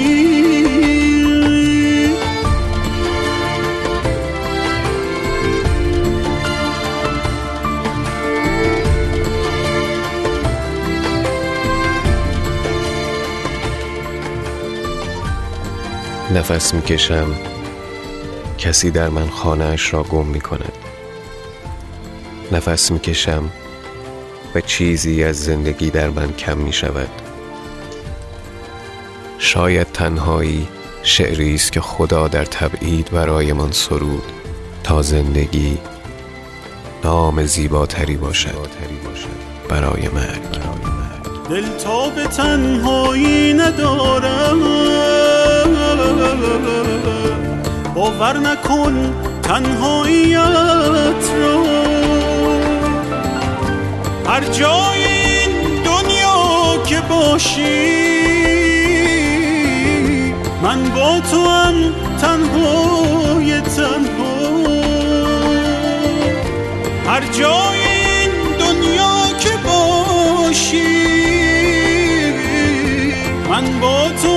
[16.34, 17.34] نفس می‌کشم.
[18.58, 20.72] کسی در من خانهاش را گم می کند
[22.52, 23.50] نفس می‌کشم.
[24.54, 27.08] و چیزی از زندگی در من کم می شود.
[29.38, 30.68] شاید تنهایی
[31.02, 34.32] شعری است که خدا در تبعید برایمان سرود
[34.84, 35.78] تا زندگی
[37.04, 38.68] نام زیباتری باشد
[39.68, 40.42] برای مرگ.
[41.50, 44.60] دل تا به تنهایی ندارم.
[47.94, 50.38] باور نکن تنهاییت
[51.36, 51.83] رو
[54.34, 55.04] هر جای
[55.84, 57.94] دنیا که باشی
[60.62, 61.74] من با تو هم
[62.20, 64.44] تنهای تنها.
[67.06, 67.82] هر جای
[68.58, 71.04] دنیا که باشی
[73.48, 74.33] من با تو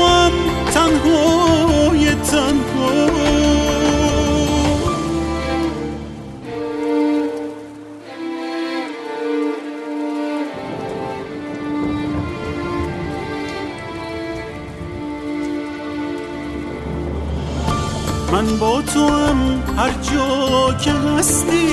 [18.94, 21.68] تو هم هر جا که هستی.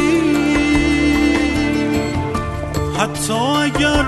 [2.99, 4.05] حتی اگر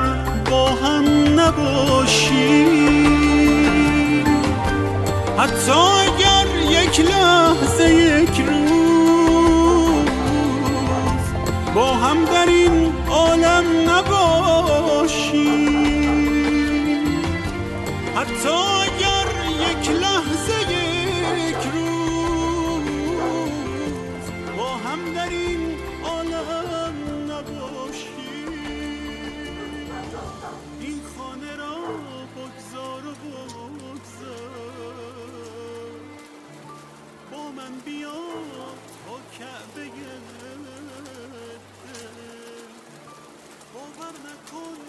[0.50, 1.04] با هم
[1.40, 2.66] نباشی.
[5.38, 8.86] حتی اگر یک لحظه یک روز
[11.74, 15.66] با هم در این عالم نباشی.
[18.16, 18.85] حتی
[44.58, 44.85] Oh.